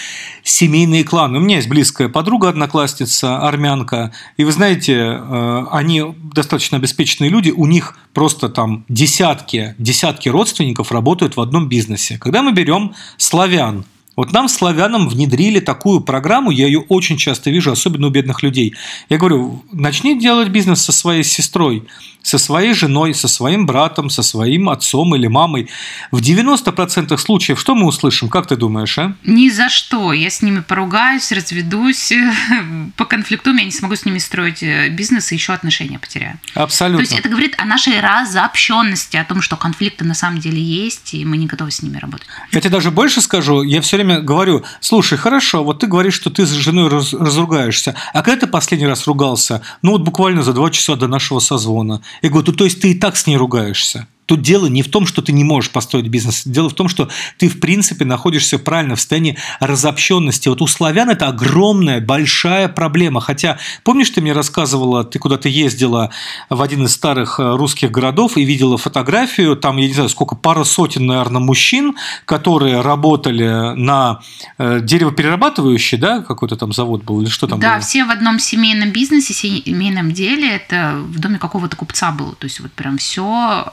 семейные 0.43 1.05
кланы. 1.05 1.37
У 1.37 1.41
меня 1.41 1.55
есть 1.55 1.68
близкая 1.69 2.09
подруга, 2.09 2.49
одноклассница, 2.49 3.37
армянка, 3.37 4.11
и 4.37 4.43
вы 4.43 4.51
знаете, 4.51 4.97
а, 4.97 5.67
они 5.71 6.03
достаточно 6.33 6.77
обеспеченные 6.77 7.29
люди, 7.29 7.51
у 7.51 7.65
них 7.65 7.97
просто 8.13 8.49
там 8.49 8.83
десятки, 8.89 9.75
десятки 9.77 10.27
родственников 10.27 10.91
работают 10.91 11.37
в 11.37 11.41
одном 11.41 11.69
бизнесе. 11.69 12.17
Когда 12.17 12.41
мы 12.41 12.51
берем 12.51 12.93
славян, 13.17 13.85
вот 14.19 14.33
нам, 14.33 14.49
славянам, 14.49 15.07
внедрили 15.07 15.61
такую 15.61 16.01
программу, 16.01 16.51
я 16.51 16.65
ее 16.65 16.81
очень 16.89 17.15
часто 17.15 17.51
вижу, 17.51 17.71
особенно 17.71 18.07
у 18.07 18.09
бедных 18.09 18.43
людей. 18.43 18.75
Я 19.07 19.17
говорю, 19.17 19.63
начни 19.71 20.19
делать 20.19 20.49
бизнес 20.49 20.81
со 20.81 20.91
своей 20.91 21.23
сестрой 21.23 21.87
со 22.21 22.37
своей 22.37 22.73
женой, 22.73 23.13
со 23.13 23.27
своим 23.27 23.65
братом, 23.65 24.09
со 24.09 24.23
своим 24.23 24.69
отцом 24.69 25.15
или 25.15 25.27
мамой. 25.27 25.69
В 26.11 26.19
90% 26.19 27.17
случаев 27.17 27.59
что 27.59 27.75
мы 27.75 27.87
услышим? 27.87 28.29
Как 28.29 28.47
ты 28.47 28.55
думаешь, 28.55 28.97
а? 28.97 29.15
Ни 29.23 29.49
за 29.49 29.69
что. 29.69 30.13
Я 30.13 30.29
с 30.29 30.41
ними 30.41 30.59
поругаюсь, 30.59 31.31
разведусь, 31.31 32.13
по 32.97 33.05
конфликту 33.05 33.53
я 33.55 33.63
не 33.63 33.71
смогу 33.71 33.95
с 33.95 34.05
ними 34.05 34.19
строить 34.19 34.61
э, 34.61 34.89
бизнес 34.89 35.31
и 35.31 35.35
еще 35.35 35.53
отношения 35.53 35.97
потеряю. 35.97 36.39
Абсолютно. 36.53 37.05
То 37.05 37.09
есть 37.09 37.19
это 37.19 37.29
говорит 37.29 37.55
о 37.57 37.65
нашей 37.65 37.99
разобщенности, 37.99 39.17
о 39.17 39.23
том, 39.23 39.41
что 39.41 39.55
конфликты 39.55 40.05
на 40.05 40.13
самом 40.13 40.39
деле 40.39 40.61
есть, 40.61 41.13
и 41.13 41.25
мы 41.25 41.37
не 41.37 41.47
готовы 41.47 41.71
с 41.71 41.81
ними 41.81 41.97
работать. 41.97 42.27
Я 42.51 42.61
тебе 42.61 42.71
даже 42.71 42.91
больше 42.91 43.21
скажу. 43.21 43.63
Я 43.63 43.81
все 43.81 43.97
время 43.97 44.08
говорю, 44.17 44.63
слушай, 44.79 45.17
хорошо, 45.17 45.63
вот 45.63 45.79
ты 45.79 45.87
говоришь, 45.87 46.15
что 46.15 46.29
ты 46.29 46.45
с 46.45 46.49
женой 46.49 46.89
разругаешься. 46.89 47.95
А 48.13 48.21
когда 48.21 48.41
ты 48.41 48.47
последний 48.47 48.87
раз 48.87 49.07
ругался? 49.07 49.61
Ну 49.81 49.91
вот 49.91 50.01
буквально 50.01 50.43
за 50.43 50.53
два 50.53 50.69
часа 50.71 50.95
до 50.95 51.07
нашего 51.07 51.39
созвона. 51.39 52.01
Я 52.21 52.29
говорю, 52.29 52.51
то 52.53 52.63
есть 52.63 52.81
ты 52.81 52.91
и 52.91 52.95
так 52.95 53.15
с 53.15 53.27
ней 53.27 53.37
ругаешься. 53.37 54.07
Тут 54.29 54.43
дело 54.43 54.67
не 54.67 54.83
в 54.83 54.89
том, 54.89 55.07
что 55.07 55.23
ты 55.23 55.31
не 55.31 55.43
можешь 55.43 55.71
построить 55.71 56.07
бизнес. 56.07 56.43
Дело 56.45 56.69
в 56.69 56.75
том, 56.75 56.87
что 56.87 57.09
ты, 57.37 57.49
в 57.49 57.59
принципе, 57.59 58.05
находишься 58.05 58.59
правильно 58.59 58.95
в 58.95 58.99
состоянии 58.99 59.39
разобщенности. 59.59 60.49
Вот 60.49 60.61
у 60.61 60.67
славян 60.67 61.09
это 61.09 61.29
огромная, 61.29 61.99
большая 61.99 62.67
проблема. 62.67 63.21
Хотя, 63.21 63.57
помнишь, 63.83 64.11
ты 64.11 64.21
мне 64.21 64.33
рассказывала, 64.33 65.03
ты 65.03 65.17
куда-то 65.17 65.49
ездила 65.49 66.11
в 66.47 66.61
один 66.61 66.85
из 66.85 66.93
старых 66.93 67.39
э, 67.39 67.55
русских 67.55 67.89
городов 67.89 68.37
и 68.37 68.43
видела 68.43 68.77
фотографию, 68.77 69.55
там, 69.55 69.77
я 69.77 69.87
не 69.87 69.93
знаю, 69.95 70.09
сколько, 70.09 70.35
пара 70.35 70.63
сотен, 70.63 71.07
наверное, 71.07 71.41
мужчин, 71.41 71.95
которые 72.25 72.81
работали 72.81 73.73
на 73.75 74.19
э, 74.59 74.79
деревоперерабатывающий, 74.79 75.97
да, 75.97 76.21
какой-то 76.21 76.55
там 76.55 76.71
завод 76.71 77.03
был, 77.03 77.21
или 77.21 77.29
что 77.29 77.47
там 77.47 77.59
Да, 77.59 77.71
было? 77.71 77.79
все 77.81 78.05
в 78.05 78.11
одном 78.11 78.37
семейном 78.37 78.91
бизнесе, 78.91 79.33
семейном 79.33 80.11
деле. 80.11 80.51
Это 80.57 80.99
в 81.03 81.17
доме 81.17 81.39
какого-то 81.39 81.75
купца 81.75 82.11
было. 82.11 82.35
То 82.35 82.45
есть 82.45 82.59
вот 82.59 82.71
прям 82.73 82.99
все 82.99 83.65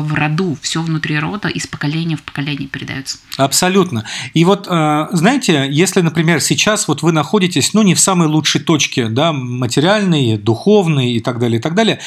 в 0.00 0.14
роду, 0.14 0.56
все 0.60 0.82
внутри 0.82 1.18
рода, 1.18 1.48
из 1.48 1.66
поколения 1.66 2.16
в 2.16 2.22
поколение 2.22 2.68
передается. 2.68 3.18
Абсолютно. 3.36 4.04
И 4.34 4.44
вот, 4.44 4.66
э, 4.68 5.06
знаете, 5.12 5.66
если, 5.70 6.00
например, 6.00 6.40
сейчас 6.40 6.88
вот 6.88 7.02
вы 7.02 7.12
находитесь, 7.12 7.74
ну, 7.74 7.82
не 7.82 7.94
в 7.94 8.00
самой 8.00 8.28
лучшей 8.28 8.60
точке, 8.60 9.08
да, 9.08 9.32
материальной, 9.32 10.36
духовной 10.36 11.12
и 11.12 11.20
так 11.20 11.38
далее, 11.38 11.58
и 11.58 11.62
так 11.62 11.74
далее, 11.74 12.00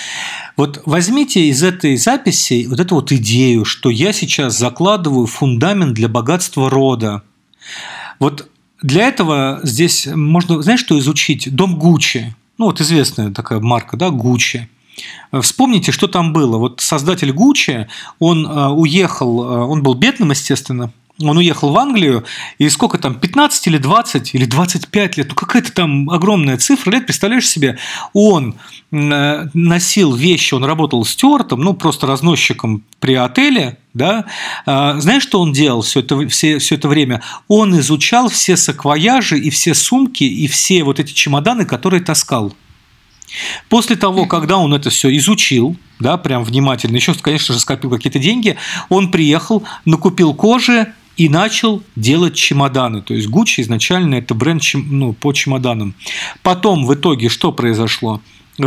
вот 0.58 0.82
возьмите 0.86 1.47
из 1.47 1.63
этой 1.63 1.97
записи 1.97 2.65
вот 2.69 2.80
эту 2.80 2.95
вот 2.95 3.12
идею, 3.12 3.65
что 3.65 3.89
я 3.89 4.13
сейчас 4.13 4.58
закладываю 4.58 5.28
фундамент 5.28 5.93
для 5.93 6.08
богатства 6.08 6.69
рода. 6.69 7.23
Вот 8.19 8.49
для 8.82 9.08
этого 9.08 9.60
здесь 9.63 10.08
можно, 10.08 10.62
знаешь, 10.62 10.80
что 10.80 10.97
изучить? 10.99 11.54
Дом 11.54 11.78
Гуччи. 11.78 12.36
Ну, 12.58 12.65
вот 12.65 12.82
известная 12.82 13.32
такая 13.32 13.60
марка, 13.60 13.97
да, 13.97 14.10
Гуччи. 14.10 14.69
Вспомните, 15.42 15.92
что 15.92 16.08
там 16.08 16.34
было. 16.34 16.58
Вот 16.58 16.82
создатель 16.82 17.32
Гуччи, 17.32 17.88
он 18.20 18.46
э, 18.46 18.68
уехал, 18.70 19.44
э, 19.44 19.58
он 19.66 19.84
был 19.84 19.94
бедным, 19.94 20.32
естественно, 20.32 20.92
он 21.22 21.38
уехал 21.38 21.72
в 21.72 21.78
Англию, 21.78 22.24
и 22.60 22.70
сколько 22.70 22.98
там, 22.98 23.16
15 23.16 23.68
или 23.68 23.78
20 23.78 24.36
или 24.36 24.46
25 24.46 25.18
лет, 25.18 25.28
ну 25.30 25.36
какая-то 25.36 25.74
там 25.74 26.10
огромная 26.10 26.58
цифра 26.58 26.92
лет, 26.92 27.06
представляешь 27.06 27.48
себе, 27.48 27.78
он 28.14 28.56
э, 28.92 29.48
носил 29.54 30.16
вещи, 30.16 30.54
он 30.54 30.64
работал 30.64 31.04
стюартом, 31.04 31.60
ну 31.60 31.74
просто 31.74 32.08
разносчиком 32.08 32.84
при 33.02 33.16
отеле, 33.16 33.78
да, 33.94 34.26
знаешь, 34.66 35.24
что 35.24 35.42
он 35.42 35.52
делал 35.52 35.82
все 35.82 36.02
это, 36.02 36.28
все, 36.30 36.60
все 36.60 36.76
это 36.76 36.88
время? 36.88 37.22
Он 37.48 37.78
изучал 37.80 38.30
все 38.30 38.56
саквояжи 38.56 39.38
и 39.38 39.50
все 39.50 39.74
сумки 39.74 40.24
и 40.24 40.48
все 40.48 40.84
вот 40.84 41.00
эти 41.00 41.12
чемоданы, 41.12 41.66
которые 41.66 42.02
таскал. 42.02 42.54
После 43.70 43.96
того, 43.96 44.26
когда 44.26 44.58
он 44.58 44.74
это 44.74 44.89
все 44.89 45.15
изучил, 45.18 45.76
да, 46.00 46.18
прям 46.18 46.44
внимательно, 46.44 46.96
еще, 46.96 47.13
конечно 47.13 47.54
же, 47.54 47.60
скопил 47.60 47.89
какие-то 47.89 48.20
деньги, 48.20 48.58
он 48.89 49.12
приехал, 49.12 49.63
накупил 49.86 50.34
кожи 50.34 50.94
и 51.18 51.28
начал 51.28 51.84
делать 51.98 52.36
чемоданы. 52.36 53.02
То 53.02 53.13
есть 53.13 53.28
Гуччи 53.28 53.62
изначально 53.62 54.15
это 54.15 54.34
бренд 54.34 54.63
ну, 54.74 55.13
по 55.13 55.34
чемоданам. 55.34 55.94
Потом 56.42 56.86
в 56.86 56.94
итоге 56.94 57.28
что 57.28 57.52
произошло? 57.52 58.22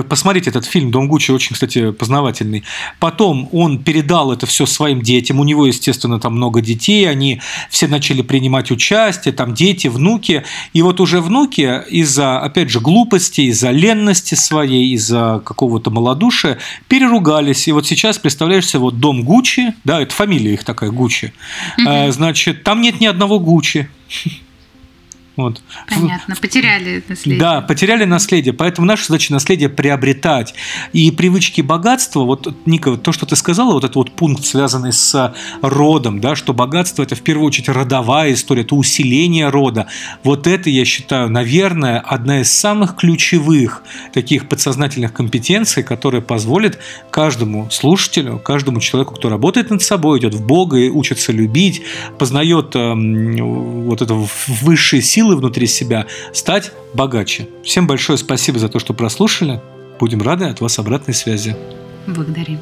Посмотрите 0.09 0.51
этот 0.51 0.65
фильм 0.65 0.91
«Дом 0.91 1.09
Гуччи», 1.09 1.31
очень, 1.31 1.55
кстати, 1.55 1.93
познавательный. 1.93 2.65
Потом 2.99 3.49
он 3.53 3.83
передал 3.83 4.33
это 4.33 4.47
все 4.47 4.67
своим 4.67 5.03
детям. 5.03 5.41
У 5.41 5.45
него, 5.45 5.67
естественно, 5.67 6.19
там 6.19 6.35
много 6.35 6.61
детей. 6.61 7.09
Они 7.09 7.41
все 7.71 7.89
начали 7.89 8.23
принимать 8.23 8.71
участие, 8.71 9.33
там 9.33 9.55
дети, 9.55 9.89
внуки. 9.89 10.45
И 10.73 10.83
вот 10.83 11.01
уже 11.01 11.21
внуки 11.21 11.83
из-за, 11.91 12.41
опять 12.41 12.71
же, 12.71 12.81
глупости, 12.81 13.43
из-за 13.43 13.71
ленности 13.71 14.35
своей, 14.35 14.93
из-за 14.95 15.43
какого-то 15.45 15.91
малодушия 15.91 16.59
переругались. 16.89 17.69
И 17.69 17.73
вот 17.73 17.87
сейчас, 17.87 18.19
представляешь 18.19 18.67
себе, 18.67 18.81
вот 18.81 18.99
дом 18.99 19.23
Гуччи, 19.23 19.75
да, 19.85 20.01
это 20.01 20.15
фамилия 20.15 20.55
их 20.55 20.65
такая, 20.65 20.91
Гуччи, 20.91 21.33
mm 21.79 22.13
значит, 22.13 22.65
там 22.65 22.81
нет 22.81 23.01
ни 23.01 23.07
одного 23.07 23.39
Гуччи. 23.39 23.89
Вот. 25.37 25.63
Понятно, 25.89 26.37
потеряли 26.37 27.03
наследие. 27.09 27.41
Да, 27.41 27.61
потеряли 27.63 28.05
наследие, 28.05 28.53
поэтому 28.53 28.87
наша 28.87 29.07
задача 29.07 29.33
наследие 29.33 29.71
приобретать. 29.71 30.55
И 30.93 31.11
привычки 31.11 31.63
богатства, 31.63 32.21
вот, 32.21 32.55
Ника, 32.67 32.97
то, 32.97 33.13
что 33.13 33.25
ты 33.25 33.35
сказала, 33.37 33.73
вот 33.73 33.85
этот 33.85 33.97
вот 33.97 34.13
пункт, 34.13 34.45
связанный 34.45 34.93
с 34.93 35.35
родом, 35.63 36.21
да, 36.21 36.37
что 36.37 36.53
богатство– 36.53 37.03
это 37.05 37.15
в 37.15 37.23
первую 37.23 37.47
очередь 37.47 37.71
родовая 37.71 38.35
история, 38.35 38.63
это 38.63 38.75
усиление 38.75 39.49
рода. 39.49 39.87
Вот 40.23 40.47
это, 40.47 40.69
я 40.69 40.85
считаю, 40.85 41.31
наверное, 41.31 41.99
одна 41.99 42.41
из 42.43 42.53
самых 42.53 42.97
ключевых 42.97 43.83
таких 44.13 44.49
подсознательных 44.49 45.13
компетенций, 45.15 45.83
которая 45.83 46.21
позволит 46.21 46.79
каждому 47.11 47.71
слушателю, 47.71 48.39
каждому 48.39 48.81
человеку, 48.81 49.15
кто 49.15 49.31
работает 49.31 49.71
над 49.71 49.83
собой, 49.83 50.19
идет 50.19 50.35
в 50.35 50.45
Бога 50.45 50.77
и 50.77 50.91
учится 50.91 51.33
любить, 51.33 51.83
познает 52.19 52.77
э, 52.77 52.93
вот 52.95 54.03
это 54.03 54.15
высшие 54.63 55.01
силы, 55.01 55.22
силы 55.23 55.37
внутри 55.37 55.69
себя, 55.69 56.07
стать 56.33 56.73
богаче. 56.95 57.47
Всем 57.63 57.87
большое 57.87 58.19
спасибо 58.19 58.59
за 58.59 58.69
то, 58.69 58.81
что 58.81 58.93
прослушали. 58.93 59.61
Будем 60.01 60.21
рады 60.21 60.47
от 60.47 60.61
вас 60.61 60.81
обратной 60.81 61.15
связи. 61.15 61.57
Благодарим. 62.09 62.59